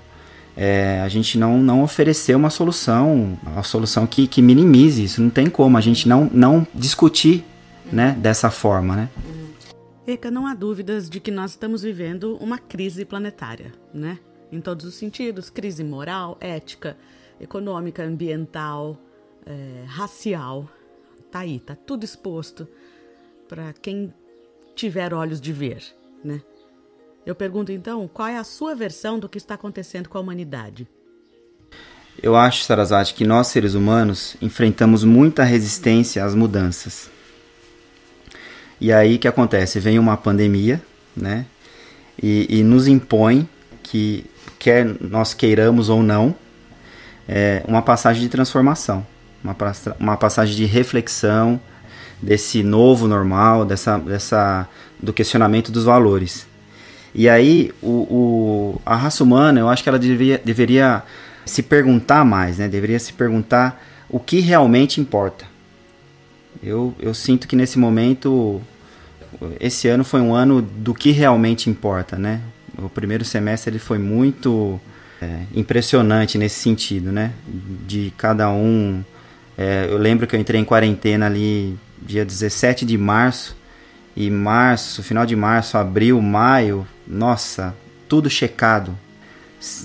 é, 0.55 1.01
a 1.01 1.09
gente 1.09 1.37
não, 1.37 1.57
não 1.57 1.83
oferecer 1.83 2.35
uma 2.35 2.49
solução, 2.49 3.37
uma 3.43 3.63
solução 3.63 4.05
que, 4.05 4.27
que 4.27 4.41
minimize 4.41 5.03
isso. 5.03 5.21
Não 5.21 5.29
tem 5.29 5.49
como 5.49 5.77
a 5.77 5.81
gente 5.81 6.07
não, 6.07 6.29
não 6.31 6.67
discutir 6.73 7.43
né, 7.91 8.15
dessa 8.19 8.51
forma. 8.51 8.95
Né? 8.95 9.09
Eka, 10.05 10.29
não 10.29 10.45
há 10.45 10.53
dúvidas 10.53 11.09
de 11.09 11.19
que 11.19 11.31
nós 11.31 11.51
estamos 11.51 11.81
vivendo 11.81 12.37
uma 12.39 12.57
crise 12.57 13.05
planetária, 13.05 13.71
né? 13.93 14.19
Em 14.51 14.61
todos 14.61 14.85
os 14.85 14.93
sentidos, 14.93 15.49
crise 15.49 15.83
moral, 15.83 16.37
ética, 16.39 16.95
econômica, 17.43 18.03
ambiental, 18.03 18.97
é, 19.45 19.83
racial. 19.85 20.69
Tá 21.31 21.39
aí, 21.39 21.59
tá 21.59 21.75
tudo 21.75 22.03
exposto 22.03 22.67
para 23.47 23.73
quem 23.73 24.13
tiver 24.75 25.13
olhos 25.13 25.39
de 25.39 25.51
ver, 25.51 25.83
né? 26.23 26.41
Eu 27.25 27.35
pergunto 27.35 27.71
então, 27.71 28.07
qual 28.07 28.27
é 28.27 28.37
a 28.37 28.43
sua 28.43 28.75
versão 28.75 29.17
do 29.17 29.29
que 29.29 29.37
está 29.37 29.53
acontecendo 29.53 30.09
com 30.09 30.17
a 30.17 30.21
humanidade? 30.21 30.87
Eu 32.21 32.35
acho, 32.35 32.63
Sarazate, 32.63 33.13
que 33.13 33.25
nós 33.25 33.47
seres 33.47 33.73
humanos 33.73 34.35
enfrentamos 34.41 35.03
muita 35.03 35.43
resistência 35.43 36.23
às 36.23 36.35
mudanças. 36.35 37.09
E 38.79 38.91
aí 38.91 39.17
que 39.17 39.27
acontece? 39.27 39.79
Vem 39.79 39.97
uma 39.97 40.17
pandemia, 40.17 40.81
né? 41.15 41.45
E, 42.21 42.59
e 42.59 42.63
nos 42.63 42.87
impõe 42.87 43.47
que, 43.81 44.25
quer 44.59 44.85
nós 45.01 45.33
queiramos 45.33 45.89
ou 45.89 46.03
não, 46.03 46.35
é 47.27 47.63
uma 47.67 47.81
passagem 47.81 48.21
de 48.21 48.29
transformação, 48.29 49.05
uma, 49.43 49.55
uma 49.99 50.17
passagem 50.17 50.55
de 50.55 50.65
reflexão 50.65 51.59
desse 52.21 52.63
novo 52.63 53.07
normal, 53.07 53.65
dessa, 53.65 53.97
dessa, 53.97 54.67
do 55.01 55.11
questionamento 55.11 55.71
dos 55.71 55.83
valores. 55.83 56.47
E 57.13 57.29
aí, 57.29 57.71
o, 57.81 57.87
o, 57.87 58.81
a 58.85 58.95
raça 58.95 59.23
humana, 59.23 59.59
eu 59.59 59.69
acho 59.69 59.83
que 59.83 59.89
ela 59.89 59.99
deveria, 59.99 60.41
deveria 60.43 61.03
se 61.45 61.61
perguntar 61.61 62.25
mais, 62.25 62.57
né? 62.57 62.67
Deveria 62.67 62.99
se 62.99 63.13
perguntar 63.13 63.83
o 64.09 64.19
que 64.19 64.39
realmente 64.39 64.99
importa. 64.99 65.45
Eu, 66.61 66.95
eu 66.99 67.13
sinto 67.13 67.47
que 67.47 67.55
nesse 67.55 67.77
momento, 67.77 68.61
esse 69.59 69.87
ano 69.87 70.03
foi 70.03 70.21
um 70.21 70.33
ano 70.33 70.61
do 70.61 70.93
que 70.93 71.11
realmente 71.11 71.69
importa, 71.69 72.17
né? 72.17 72.41
O 72.77 72.89
primeiro 72.89 73.23
semestre 73.23 73.69
ele 73.71 73.79
foi 73.79 73.99
muito 73.99 74.79
é, 75.23 75.39
impressionante 75.55 76.37
nesse 76.37 76.59
sentido, 76.59 77.11
né? 77.11 77.31
De 77.87 78.13
cada 78.17 78.49
um. 78.49 79.03
É, 79.57 79.87
eu 79.89 79.97
lembro 79.97 80.27
que 80.27 80.35
eu 80.35 80.39
entrei 80.39 80.59
em 80.59 80.65
quarentena 80.65 81.27
ali 81.27 81.77
dia 82.01 82.25
17 82.25 82.85
de 82.85 82.97
março 82.97 83.55
e 84.15 84.29
março, 84.29 85.01
final 85.01 85.25
de 85.25 85.35
março, 85.35 85.77
abril, 85.77 86.21
maio, 86.21 86.85
nossa, 87.07 87.73
tudo 88.09 88.29
checado, 88.29 88.97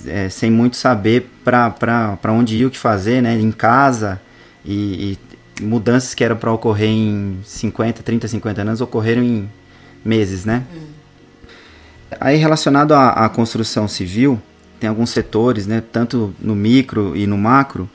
é, 0.06 0.28
sem 0.28 0.50
muito 0.50 0.76
saber 0.76 1.30
para 1.44 2.32
onde 2.32 2.56
ir, 2.56 2.66
o 2.66 2.70
que 2.70 2.78
fazer, 2.78 3.22
né? 3.22 3.38
Em 3.38 3.52
casa 3.52 4.20
e, 4.64 5.16
e 5.60 5.62
mudanças 5.64 6.14
que 6.14 6.24
eram 6.24 6.36
para 6.36 6.52
ocorrer 6.52 6.88
em 6.88 7.38
50, 7.44 8.02
30, 8.02 8.28
50 8.28 8.62
anos 8.62 8.80
ocorreram 8.80 9.22
em 9.22 9.48
meses, 10.04 10.44
né? 10.44 10.64
Hum. 10.74 10.98
Aí 12.20 12.36
relacionado 12.36 12.92
à, 12.92 13.10
à, 13.10 13.28
construção 13.28 13.86
civil, 13.86 14.40
tem 14.78 14.88
alguns 14.88 15.10
setores, 15.10 15.66
né? 15.66 15.82
Tanto 15.92 16.34
no 16.40 16.54
micro 16.54 17.16
e 17.16 17.26
no 17.26 17.36
macro, 17.36 17.88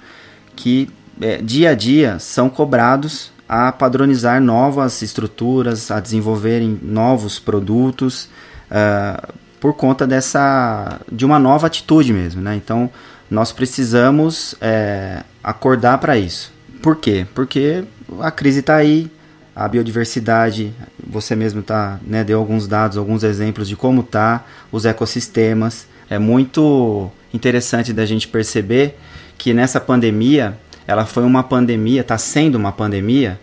que 0.56 0.90
é, 1.22 1.38
dia 1.42 1.72
a 1.72 1.76
dia 1.76 2.20
são 2.20 2.50
cobrados 2.50 3.32
a 3.48 3.72
padronizar 3.72 4.42
novas 4.42 5.02
estruturas, 5.02 5.92
a 5.92 6.00
desenvolverem 6.00 6.80
novos 6.82 7.40
produtos, 7.40 8.30
uh, 8.72 9.34
por 9.60 9.74
conta 9.74 10.08
dessa 10.08 11.00
de 11.12 11.26
uma 11.26 11.40
nova 11.40 11.68
atitude 11.68 12.12
mesmo, 12.12 12.42
né? 12.42 12.56
Então 12.56 12.90
nós 13.30 13.52
precisamos 13.52 14.56
é, 14.62 15.24
acordar 15.44 15.98
para 16.00 16.18
isso. 16.18 16.52
Por 16.82 16.98
quê? 16.98 17.26
Porque 17.34 17.84
a 18.20 18.30
crise 18.30 18.60
está 18.60 18.76
aí, 18.76 19.10
a 19.56 19.68
biodiversidade, 19.68 20.74
você 21.06 21.36
mesmo 21.36 21.62
tá, 21.62 22.00
né, 22.06 22.24
deu 22.24 22.40
alguns 22.40 22.68
dados, 22.68 22.98
alguns 22.98 23.24
exemplos 23.24 23.68
de 23.68 23.76
como 23.76 24.04
tá 24.04 24.44
os 24.72 24.86
ecossistemas. 24.86 25.88
É 26.10 26.20
muito 26.20 27.10
interessante 27.34 27.94
da 27.94 28.06
gente 28.06 28.28
perceber 28.28 28.98
que 29.38 29.54
nessa 29.54 29.80
pandemia 29.80 30.58
ela 30.88 31.06
foi 31.06 31.24
uma 31.24 31.44
pandemia, 31.44 32.02
está 32.02 32.18
sendo 32.18 32.56
uma 32.56 32.72
pandemia 32.72 33.40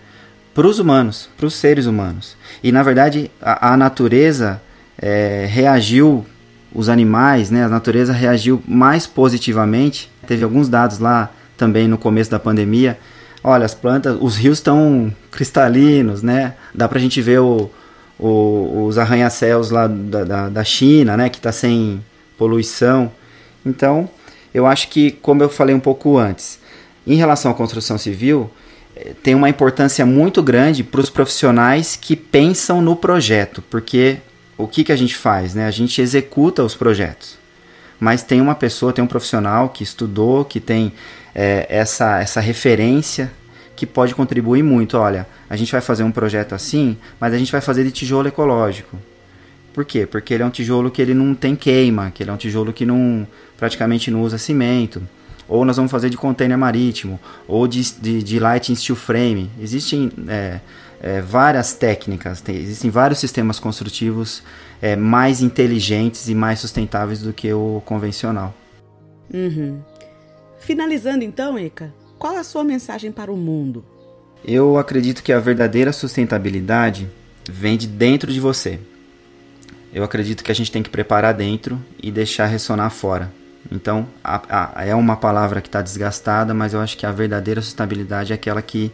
para 0.55 0.67
os 0.67 0.79
humanos, 0.79 1.29
para 1.37 1.47
os 1.47 1.55
seres 1.55 1.87
humanos. 1.87 2.37
E 2.63 2.71
na 2.71 2.83
verdade 2.83 3.31
a, 3.41 3.73
a 3.73 3.77
natureza 3.77 4.61
é, 5.01 5.47
reagiu, 5.49 6.25
os 6.73 6.89
animais, 6.89 7.51
né, 7.51 7.65
a 7.65 7.69
natureza 7.69 8.13
reagiu 8.13 8.63
mais 8.67 9.07
positivamente. 9.07 10.11
Teve 10.27 10.45
alguns 10.45 10.69
dados 10.69 10.99
lá 10.99 11.31
também 11.57 11.89
no 11.89 11.99
começo 11.99 12.31
da 12.31 12.39
pandemia. 12.39 12.99
Olha, 13.43 13.65
as 13.65 13.75
plantas, 13.75 14.17
os 14.21 14.37
rios 14.37 14.59
estão 14.59 15.13
cristalinos, 15.31 16.23
né? 16.23 16.55
Dá 16.75 16.87
para 16.87 16.99
a 16.99 17.01
gente 17.01 17.21
ver 17.23 17.41
o, 17.41 17.71
o, 18.19 18.85
os 18.87 18.99
arranha-céus 18.99 19.71
lá 19.71 19.87
da, 19.87 20.25
da, 20.25 20.49
da 20.49 20.65
China, 20.65 21.17
né, 21.17 21.29
que 21.29 21.39
está 21.39 21.51
sem 21.51 22.05
poluição. 22.41 23.13
Então, 23.67 24.09
eu 24.55 24.67
acho 24.67 24.89
que, 24.89 25.11
como 25.11 25.43
eu 25.43 25.51
falei 25.51 25.75
um 25.75 25.81
pouco 25.81 26.17
antes, 26.17 26.59
em 27.07 27.17
relação 27.17 27.51
à 27.51 27.55
construção 27.55 27.99
civil, 27.99 28.51
eh, 28.97 29.13
tem 29.23 29.35
uma 29.35 29.51
importância 29.51 30.07
muito 30.07 30.43
grande 30.43 30.83
para 30.83 31.03
os 31.03 31.11
profissionais 31.11 31.97
que 31.97 32.17
pensam 32.17 32.81
no 32.81 32.97
projeto, 32.97 33.63
porque 33.69 34.17
o 34.57 34.67
que, 34.67 34.85
que 34.85 34.91
a 34.91 34.97
gente 34.97 35.15
faz? 35.15 35.55
Né? 35.55 35.67
A 35.67 35.71
gente 35.71 36.01
executa 36.01 36.65
os 36.65 36.75
projetos, 36.75 37.39
mas 38.01 38.23
tem 38.23 38.41
uma 38.41 38.55
pessoa, 38.55 38.91
tem 38.91 39.05
um 39.05 39.07
profissional 39.15 39.69
que 39.69 39.85
estudou, 39.85 40.43
que 40.43 40.61
tem 40.61 40.95
é, 41.35 41.67
essa, 41.69 42.21
essa 42.21 42.41
referência 42.41 43.31
que 43.77 43.85
pode 43.85 44.15
contribuir 44.15 44.63
muito. 44.63 44.97
Olha, 44.97 45.27
a 45.49 45.57
gente 45.57 45.73
vai 45.73 45.83
fazer 45.83 46.05
um 46.05 46.11
projeto 46.11 46.55
assim, 46.55 46.97
mas 47.21 47.35
a 47.35 47.39
gente 47.39 47.53
vai 47.53 47.61
fazer 47.61 47.85
de 47.85 47.91
tijolo 47.91 48.29
ecológico. 48.29 48.97
Por 49.73 49.85
quê? 49.85 50.07
Porque 50.07 50.35
ele 50.35 50.43
é 50.43 50.47
um 50.47 50.51
tijolo 50.51 50.91
que 50.91 51.01
ele 51.01 51.15
não 51.15 51.35
tem 51.35 51.55
queima, 51.55 52.11
que 52.11 52.23
ele 52.23 52.31
é 52.31 52.33
um 52.33 52.37
tijolo 52.37 52.73
que 52.73 52.85
não 52.85 53.27
praticamente 53.57 54.11
não 54.11 54.23
usa 54.23 54.39
cimento 54.39 55.03
ou 55.51 55.65
nós 55.65 55.77
vamos 55.77 55.91
fazer 55.91 56.09
de 56.09 56.17
container 56.17 56.57
marítimo, 56.57 57.19
ou 57.49 57.67
de, 57.67 57.83
de, 57.95 58.23
de 58.23 58.39
light 58.39 58.75
steel 58.77 58.95
frame. 58.95 59.51
Existem 59.61 60.11
é, 60.29 60.61
é, 61.03 61.21
várias 61.21 61.75
técnicas, 61.75 62.41
tem, 62.41 62.57
existem 62.57 62.89
vários 62.89 63.19
sistemas 63.19 63.59
construtivos 63.59 64.45
é, 64.81 64.95
mais 64.95 65.43
inteligentes 65.43 66.29
e 66.29 66.37
mais 66.37 66.61
sustentáveis 66.61 67.21
do 67.21 67.33
que 67.33 67.53
o 67.53 67.83
convencional. 67.85 68.55
Uhum. 69.35 69.81
Finalizando 70.61 71.25
então, 71.25 71.59
Eka, 71.59 71.93
qual 72.17 72.37
a 72.37 72.45
sua 72.45 72.63
mensagem 72.63 73.11
para 73.11 73.33
o 73.33 73.37
mundo? 73.37 73.85
Eu 74.45 74.79
acredito 74.79 75.21
que 75.21 75.33
a 75.33 75.41
verdadeira 75.41 75.93
sustentabilidade 75.93 77.09
vem 77.51 77.77
de 77.77 77.89
dentro 77.89 78.33
de 78.33 78.39
você. 78.39 78.79
Eu 79.93 80.05
acredito 80.05 80.45
que 80.45 80.53
a 80.53 80.55
gente 80.55 80.71
tem 80.71 80.83
que 80.83 80.91
preparar 80.91 81.35
dentro 81.35 81.81
e 82.03 82.11
deixar 82.11 82.47
ressonar 82.47 82.91
fora. 82.91 83.31
Então, 83.71 84.07
a, 84.23 84.81
a, 84.81 84.85
é 84.87 84.95
uma 84.95 85.17
palavra 85.17 85.61
que 85.61 85.69
está 85.69 85.83
desgastada, 85.83 86.55
mas 86.55 86.73
eu 86.73 86.81
acho 86.81 86.97
que 86.97 87.05
a 87.05 87.13
verdadeira 87.13 87.61
sustentabilidade 87.61 88.33
é 88.33 88.35
aquela 88.35 88.63
que 88.63 88.93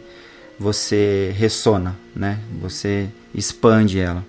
você 0.59 1.33
ressona, 1.37 1.95
né? 2.15 2.39
Você 2.61 3.07
expande 3.33 3.99
ela. 3.99 4.23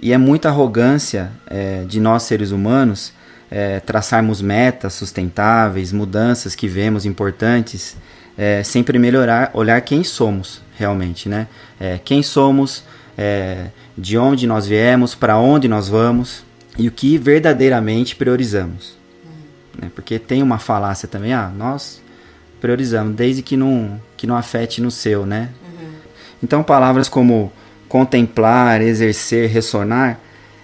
E 0.00 0.12
é 0.12 0.18
muita 0.18 0.48
arrogância 0.48 1.32
é, 1.46 1.84
de 1.84 2.00
nós 2.00 2.24
seres 2.24 2.50
humanos 2.50 3.12
é, 3.52 3.80
traçarmos 3.80 4.40
metas 4.40 4.94
sustentáveis, 4.94 5.92
mudanças 5.92 6.54
que 6.54 6.66
vemos 6.66 7.04
importantes, 7.04 7.98
é, 8.36 8.62
sempre 8.62 8.98
melhorar, 8.98 9.50
olhar 9.52 9.78
quem 9.82 10.02
somos 10.02 10.62
realmente, 10.78 11.28
né? 11.28 11.46
É, 11.78 12.00
quem 12.02 12.22
somos, 12.22 12.82
é, 13.16 13.66
de 13.96 14.16
onde 14.16 14.46
nós 14.46 14.66
viemos, 14.66 15.14
para 15.14 15.36
onde 15.36 15.68
nós 15.68 15.88
vamos 15.88 16.44
e 16.78 16.88
o 16.88 16.92
que 16.92 17.18
verdadeiramente 17.18 18.16
priorizamos. 18.16 18.96
Né? 19.80 19.90
Porque 19.94 20.18
tem 20.18 20.42
uma 20.42 20.58
falácia 20.58 21.08
também, 21.08 21.32
ah, 21.32 21.50
nós 21.54 22.00
priorizamos, 22.60 23.14
desde 23.14 23.42
que 23.42 23.56
não, 23.56 24.00
que 24.16 24.26
não 24.26 24.36
afete 24.36 24.80
no 24.80 24.90
seu, 24.90 25.26
né? 25.26 25.50
Uhum. 25.64 25.90
Então 26.42 26.62
palavras 26.62 27.08
como 27.08 27.52
contemplar, 27.88 28.80
exercer, 28.80 29.50
ressonar, 29.50 30.20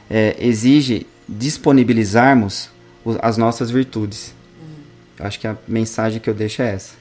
é, 0.09 0.37
exige 0.39 1.07
disponibilizarmos 1.29 2.71
as 3.21 3.37
nossas 3.37 3.71
virtudes. 3.71 4.35
Uhum. 4.63 5.27
Acho 5.27 5.41
que 5.41 5.47
a 5.47 5.57
mensagem 5.67 6.21
que 6.21 6.31
eu 6.31 6.35
deixo 6.35 6.63
é 6.63 6.75
essa. 6.75 6.95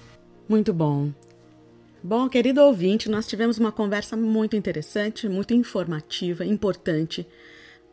Muito 0.49 0.73
bom. 0.73 1.09
Bom, 2.03 2.29
querido 2.29 2.61
ouvinte, 2.61 3.09
nós 3.09 3.27
tivemos 3.27 3.57
uma 3.57 3.71
conversa 3.71 4.15
muito 4.15 4.55
interessante, 4.55 5.27
muito 5.27 5.53
informativa, 5.53 6.45
importante 6.45 7.27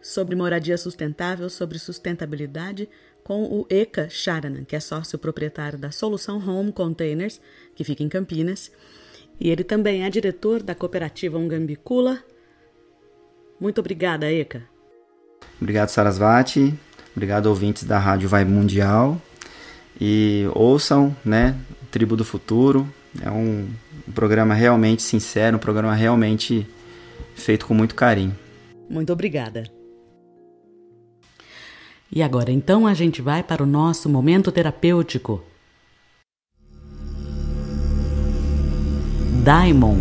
sobre 0.01 0.37
moradia 0.37 0.77
sustentável, 0.77 1.49
sobre 1.49 1.79
sustentabilidade, 1.79 2.89
com 3.25 3.43
o 3.45 3.67
Eka 3.71 4.09
Sharanan, 4.11 4.65
que 4.65 4.77
é 4.77 4.81
sócio 4.81 5.19
proprietário 5.19 5.79
da 5.79 5.91
Solução 5.91 6.37
Home 6.47 6.71
Containers, 6.71 7.41
que 7.75 7.83
fica 7.83 8.03
em 8.03 8.09
Campinas, 8.09 8.71
e 9.41 9.51
ele 9.51 9.65
também 9.65 10.05
é 10.05 10.11
diretor 10.11 10.63
da 10.63 10.75
cooperativa 10.75 11.39
Ungambicula. 11.39 12.23
Muito 13.59 13.81
obrigada, 13.81 14.31
Eka. 14.31 14.63
Obrigado, 15.59 15.89
Sarasvati. 15.89 16.75
Obrigado, 17.17 17.47
ouvintes 17.47 17.85
da 17.85 17.99
Rádio 17.99 18.29
Vai 18.29 18.45
Mundial. 18.45 19.21
E 19.99 20.45
ouçam, 20.55 21.17
né? 21.25 21.57
Tribo 21.91 22.17
do 22.17 22.25
Futuro. 22.25 22.87
É 23.23 23.31
um, 23.31 23.69
um 24.07 24.13
programa 24.13 24.55
realmente 24.55 25.03
sincero, 25.03 25.57
um 25.57 25.61
programa 25.61 25.95
realmente 25.95 26.67
feito 27.35 27.67
com 27.67 27.75
muito 27.75 27.95
carinho. 27.95 28.37
Muito 28.89 29.13
obrigada. 29.13 29.65
E 32.13 32.23
agora 32.23 32.53
então 32.53 32.87
a 32.87 32.95
gente 32.95 33.21
vai 33.21 33.43
para 33.43 33.63
o 33.63 33.67
nosso 33.67 34.09
momento 34.09 34.53
terapêutico. 34.53 35.43
Daimon. 39.43 39.99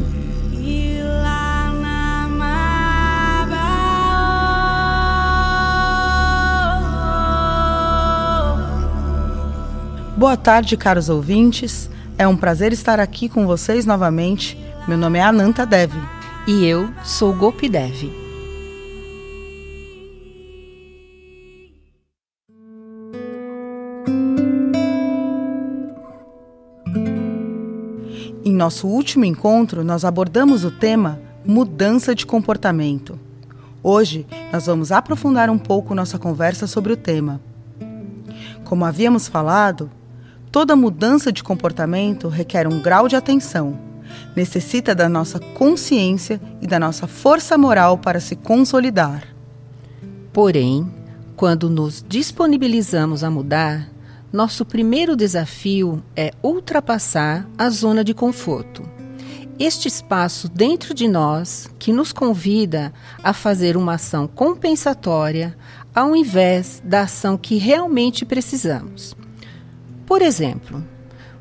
Boa 10.16 10.38
tarde, 10.38 10.78
caros 10.78 11.10
ouvintes. 11.10 11.90
É 12.16 12.28
um 12.28 12.38
prazer 12.38 12.72
estar 12.72 13.00
aqui 13.00 13.28
com 13.28 13.48
vocês 13.48 13.88
novamente. 13.88 14.56
Meu 14.88 14.98
nome 14.98 15.18
é 15.18 15.24
Ananta 15.24 15.66
Devi. 15.66 16.00
E 16.48 16.64
eu 16.64 16.88
sou 17.04 17.34
Gopi 17.34 17.68
Devi. 17.68 18.12
Em 28.46 28.54
nosso 28.54 28.88
último 28.88 29.26
encontro, 29.26 29.84
nós 29.84 30.06
abordamos 30.06 30.64
o 30.64 30.70
tema 30.70 31.20
mudança 31.44 32.14
de 32.14 32.28
comportamento. 32.28 33.20
Hoje, 33.82 34.28
nós 34.52 34.68
vamos 34.68 34.92
aprofundar 34.92 35.50
um 35.50 35.58
pouco 35.58 35.96
nossa 35.96 36.20
conversa 36.20 36.68
sobre 36.68 36.94
o 36.94 36.98
tema. 36.98 37.42
Como 38.64 38.86
havíamos 38.86 39.28
falado, 39.28 39.90
toda 40.54 40.76
mudança 40.76 41.32
de 41.32 41.44
comportamento 41.44 42.28
requer 42.28 42.68
um 42.68 42.80
grau 42.80 43.08
de 43.08 43.16
atenção, 43.16 43.76
necessita 44.36 44.94
da 44.94 45.10
nossa 45.10 45.40
consciência 45.40 46.40
e 46.62 46.68
da 46.68 46.80
nossa 46.80 47.08
força 47.08 47.58
moral 47.58 47.98
para 47.98 48.20
se 48.20 48.36
consolidar. 48.36 49.24
Porém, 50.32 50.88
quando 51.36 51.72
nos 51.72 52.06
disponibilizamos 52.08 53.24
a 53.24 53.32
mudar, 53.32 53.90
nosso 54.32 54.64
primeiro 54.64 55.16
desafio 55.16 56.04
é 56.16 56.32
ultrapassar 56.44 57.50
a 57.58 57.68
zona 57.72 58.04
de 58.04 58.14
conforto. 58.14 58.84
Este 59.58 59.88
espaço 59.88 60.48
dentro 60.48 60.94
de 60.94 61.08
nós 61.08 61.68
que 61.80 61.92
nos 61.92 62.14
convida 62.14 62.94
a 63.24 63.34
fazer 63.34 63.76
uma 63.76 63.96
ação 63.96 64.28
compensatória 64.28 65.58
ao 65.96 66.16
invés 66.16 66.80
da 66.86 67.02
ação 67.02 67.38
que 67.38 67.56
realmente 67.56 68.24
precisamos. 68.24 69.16
Por 70.06 70.22
exemplo, 70.22 70.84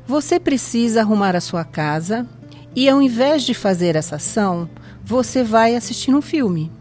você 0.05 0.39
precisa 0.39 1.01
arrumar 1.01 1.35
a 1.35 1.41
sua 1.41 1.63
casa 1.63 2.27
e, 2.75 2.89
ao 2.89 3.01
invés 3.01 3.43
de 3.43 3.53
fazer 3.53 3.95
essa 3.95 4.15
ação, 4.15 4.69
você 5.03 5.43
vai 5.43 5.75
assistir 5.75 6.13
um 6.13 6.21
filme. 6.21 6.71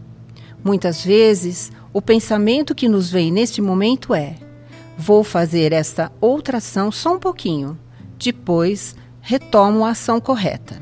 Muitas 0.65 1.05
vezes, 1.05 1.73
o 1.93 2.01
pensamento 2.01 2.75
que 2.75 2.89
nos 2.89 3.11
vem 3.11 3.33
neste 3.33 3.61
momento 3.61 4.15
é: 4.15 4.37
Vou 4.97 5.25
fazer 5.25 5.73
esta 5.73 6.13
outra 6.21 6.59
ação 6.59 6.93
só 6.93 7.15
um 7.15 7.19
pouquinho. 7.19 7.79
Depois, 8.19 8.95
retomo 9.21 9.85
a 9.85 9.91
ação 9.91 10.21
correta. 10.21 10.81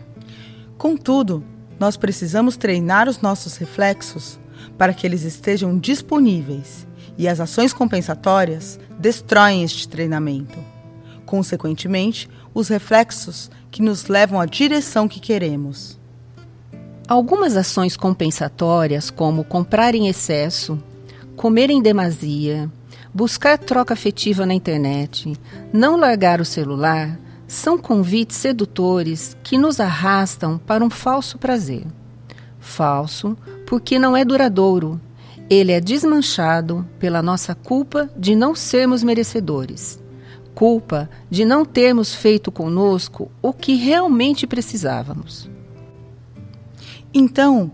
Contudo, 0.77 1.43
nós 1.79 1.97
precisamos 1.97 2.57
treinar 2.57 3.09
os 3.09 3.21
nossos 3.21 3.57
reflexos 3.57 4.39
para 4.77 4.93
que 4.93 5.07
eles 5.07 5.23
estejam 5.23 5.79
disponíveis 5.79 6.87
e 7.17 7.27
as 7.27 7.41
ações 7.41 7.73
compensatórias 7.73 8.79
destroem 8.99 9.65
este 9.65 9.89
treinamento. 9.89 10.59
Consequentemente, 11.31 12.29
os 12.53 12.67
reflexos 12.67 13.53
que 13.71 13.81
nos 13.81 14.09
levam 14.09 14.41
à 14.41 14.47
direção 14.47 15.07
que 15.07 15.21
queremos. 15.21 15.97
Algumas 17.07 17.57
ações 17.57 17.97
compensatórias, 17.97 19.11
como 19.11 19.45
comprar 19.45 19.95
em 19.95 20.09
excesso, 20.09 20.77
comer 21.37 21.71
em 21.71 21.81
demasia, 21.81 22.69
buscar 23.15 23.59
troca 23.59 23.95
afetiva 23.95 24.45
na 24.45 24.55
internet, 24.55 25.33
não 25.73 25.97
largar 25.97 26.41
o 26.41 26.45
celular, 26.45 27.17
são 27.47 27.79
convites 27.79 28.37
sedutores 28.37 29.37
que 29.45 29.57
nos 29.57 29.79
arrastam 29.79 30.59
para 30.59 30.85
um 30.85 30.91
falso 30.91 31.39
prazer. 31.39 31.87
Falso 32.59 33.39
porque 33.69 34.01
não 34.01 34.17
é 34.17 34.25
duradouro. 34.25 35.01
Ele 35.49 35.71
é 35.71 35.81
desmanchado 35.81 36.85
pela 36.99 37.23
nossa 37.23 37.55
culpa 37.55 38.11
de 38.17 38.35
não 38.35 38.53
sermos 38.53 39.05
merecedores. 39.05 40.00
Culpa 40.61 41.09
de 41.31 41.43
não 41.43 41.65
termos 41.65 42.15
feito 42.15 42.53
conosco 42.53 43.31
o 43.41 43.51
que 43.51 43.77
realmente 43.77 44.47
precisávamos. 44.47 45.49
Então, 47.15 47.73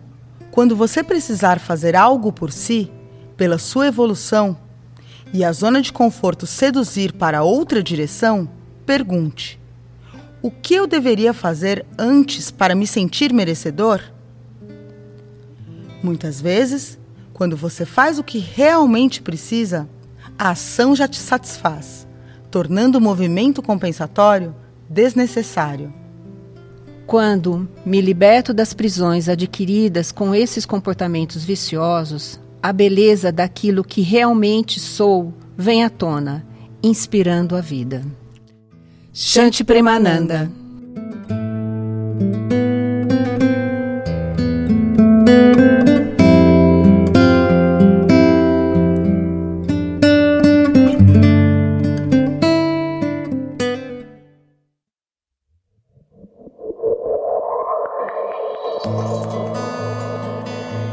quando 0.53 0.77
você 0.77 1.03
precisar 1.03 1.59
fazer 1.59 1.97
algo 1.97 2.31
por 2.31 2.53
si, 2.53 2.89
pela 3.37 3.59
sua 3.59 3.89
evolução, 3.89 4.57
e 5.35 5.43
a 5.43 5.51
zona 5.51 5.83
de 5.83 5.93
conforto 5.93 6.47
seduzir 6.47 7.13
para 7.13 7.43
outra 7.43 7.83
direção, 7.83 8.49
pergunte: 8.87 9.59
o 10.41 10.49
que 10.49 10.77
eu 10.77 10.87
deveria 10.87 11.35
fazer 11.35 11.85
antes 11.99 12.53
para 12.53 12.77
me 12.77 12.87
sentir 12.87 13.33
merecedor? 13.33 14.01
Muitas 16.05 16.41
vezes, 16.41 16.97
quando 17.35 17.57
você 17.57 17.85
faz 17.85 18.21
o 18.21 18.23
que 18.23 18.39
realmente 18.39 19.21
precisa, 19.21 19.89
a 20.39 20.51
ação 20.51 20.95
já 20.95 21.09
te 21.09 21.19
satisfaz, 21.19 22.06
tornando 22.57 22.97
o 22.97 23.01
movimento 23.03 23.61
compensatório 23.61 24.55
desnecessário. 24.89 25.93
Quando 27.07 27.69
me 27.85 28.01
liberto 28.01 28.55
das 28.55 28.73
prisões 28.73 29.29
adquiridas 29.29 30.11
com 30.11 30.35
esses 30.35 30.65
comportamentos 30.65 31.45
viciosos, 31.45 32.41
a 32.63 32.73
beleza 32.73 33.31
daquilo 33.31 33.85
que 33.85 34.01
realmente 34.01 34.81
sou 34.81 35.35
vem 35.55 35.85
à 35.85 35.91
tona, 35.91 36.47
inspirando 36.83 37.55
a 37.55 37.61
vida. 37.61 38.03
Shanti 39.13 39.63
Premananda 39.63 40.51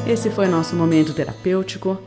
Esse 0.05 0.29
foi 0.29 0.49
nosso 0.49 0.75
momento 0.75 1.13
terapêutico 1.13 1.97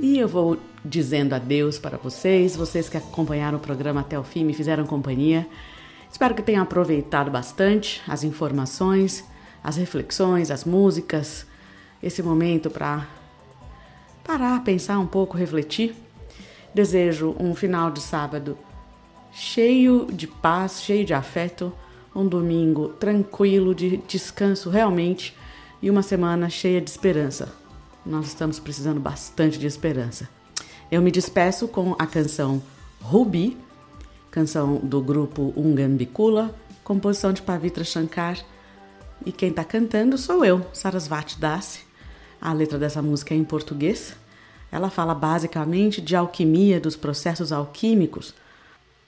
e 0.00 0.18
eu 0.18 0.26
vou 0.26 0.56
dizendo 0.82 1.34
adeus 1.34 1.78
para 1.78 1.98
vocês, 1.98 2.56
vocês 2.56 2.88
que 2.88 2.96
acompanharam 2.96 3.58
o 3.58 3.60
programa 3.60 4.00
até 4.00 4.18
o 4.18 4.24
fim, 4.24 4.44
me 4.44 4.54
fizeram 4.54 4.86
companhia. 4.86 5.46
Espero 6.10 6.34
que 6.34 6.40
tenham 6.40 6.62
aproveitado 6.62 7.30
bastante 7.30 8.00
as 8.08 8.24
informações, 8.24 9.22
as 9.62 9.76
reflexões, 9.76 10.50
as 10.50 10.64
músicas, 10.64 11.46
esse 12.02 12.22
momento 12.22 12.70
para 12.70 13.06
parar, 14.24 14.64
pensar 14.64 14.98
um 14.98 15.06
pouco, 15.06 15.36
refletir. 15.36 15.94
Desejo 16.74 17.36
um 17.38 17.54
final 17.54 17.90
de 17.90 18.00
sábado 18.00 18.56
cheio 19.30 20.06
de 20.10 20.26
paz, 20.26 20.80
cheio 20.82 21.04
de 21.04 21.12
afeto, 21.12 21.74
um 22.16 22.26
domingo 22.26 22.88
tranquilo, 22.88 23.74
de 23.74 23.98
descanso 23.98 24.70
realmente 24.70 25.36
e 25.80 25.90
uma 25.90 26.02
semana 26.02 26.48
cheia 26.48 26.80
de 26.80 26.90
esperança. 26.90 27.52
Nós 28.04 28.26
estamos 28.26 28.58
precisando 28.58 29.00
bastante 29.00 29.58
de 29.58 29.66
esperança. 29.66 30.28
Eu 30.90 31.02
me 31.02 31.10
despeço 31.10 31.68
com 31.68 31.94
a 31.98 32.06
canção 32.06 32.62
Rubi, 33.00 33.56
canção 34.30 34.76
do 34.76 35.00
grupo 35.00 35.52
Ungambikula, 35.56 36.54
composição 36.82 37.32
de 37.32 37.42
Pavitra 37.42 37.84
Shankar. 37.84 38.38
E 39.24 39.32
quem 39.32 39.50
está 39.50 39.64
cantando 39.64 40.16
sou 40.16 40.44
eu, 40.44 40.66
Sarasvati 40.72 41.38
Das. 41.38 41.80
A 42.40 42.52
letra 42.52 42.78
dessa 42.78 43.02
música 43.02 43.34
é 43.34 43.36
em 43.36 43.44
português. 43.44 44.14
Ela 44.70 44.90
fala 44.90 45.14
basicamente 45.14 46.00
de 46.00 46.14
alquimia, 46.14 46.80
dos 46.80 46.96
processos 46.96 47.52
alquímicos 47.52 48.34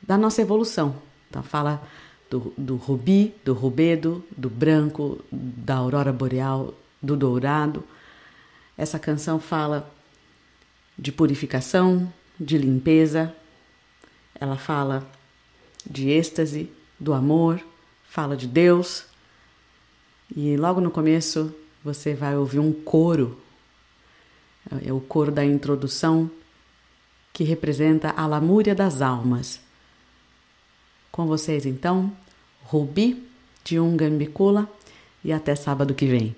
da 0.02 0.16
nossa 0.16 0.42
evolução. 0.42 0.96
Então 1.28 1.42
fala 1.42 1.82
do, 2.30 2.54
do 2.56 2.76
rubi, 2.76 3.34
do 3.44 3.52
rubedo, 3.52 4.24
do 4.36 4.48
branco, 4.48 5.22
da 5.30 5.76
aurora 5.76 6.12
boreal, 6.12 6.72
do 7.02 7.16
dourado. 7.16 7.82
Essa 8.78 8.98
canção 8.98 9.40
fala 9.40 9.92
de 10.96 11.10
purificação, 11.10 12.10
de 12.38 12.56
limpeza. 12.56 13.34
Ela 14.34 14.56
fala 14.56 15.06
de 15.84 16.08
êxtase, 16.08 16.70
do 16.98 17.12
amor, 17.12 17.60
fala 18.08 18.36
de 18.36 18.46
Deus. 18.46 19.04
E 20.34 20.56
logo 20.56 20.80
no 20.80 20.90
começo 20.90 21.54
você 21.82 22.14
vai 22.14 22.36
ouvir 22.36 22.60
um 22.60 22.72
coro 22.72 23.40
É 24.86 24.92
o 24.92 25.00
coro 25.00 25.32
da 25.32 25.44
introdução 25.44 26.30
que 27.32 27.42
representa 27.42 28.10
a 28.10 28.26
lamúria 28.26 28.74
das 28.74 29.02
almas. 29.02 29.60
Com 31.10 31.26
vocês, 31.26 31.66
então, 31.66 32.14
Rubi 32.70 33.20
de 33.64 33.80
Ungambicula 33.80 34.68
e 35.24 35.32
até 35.32 35.56
sábado 35.56 35.92
que 35.92 36.06
vem. 36.06 36.36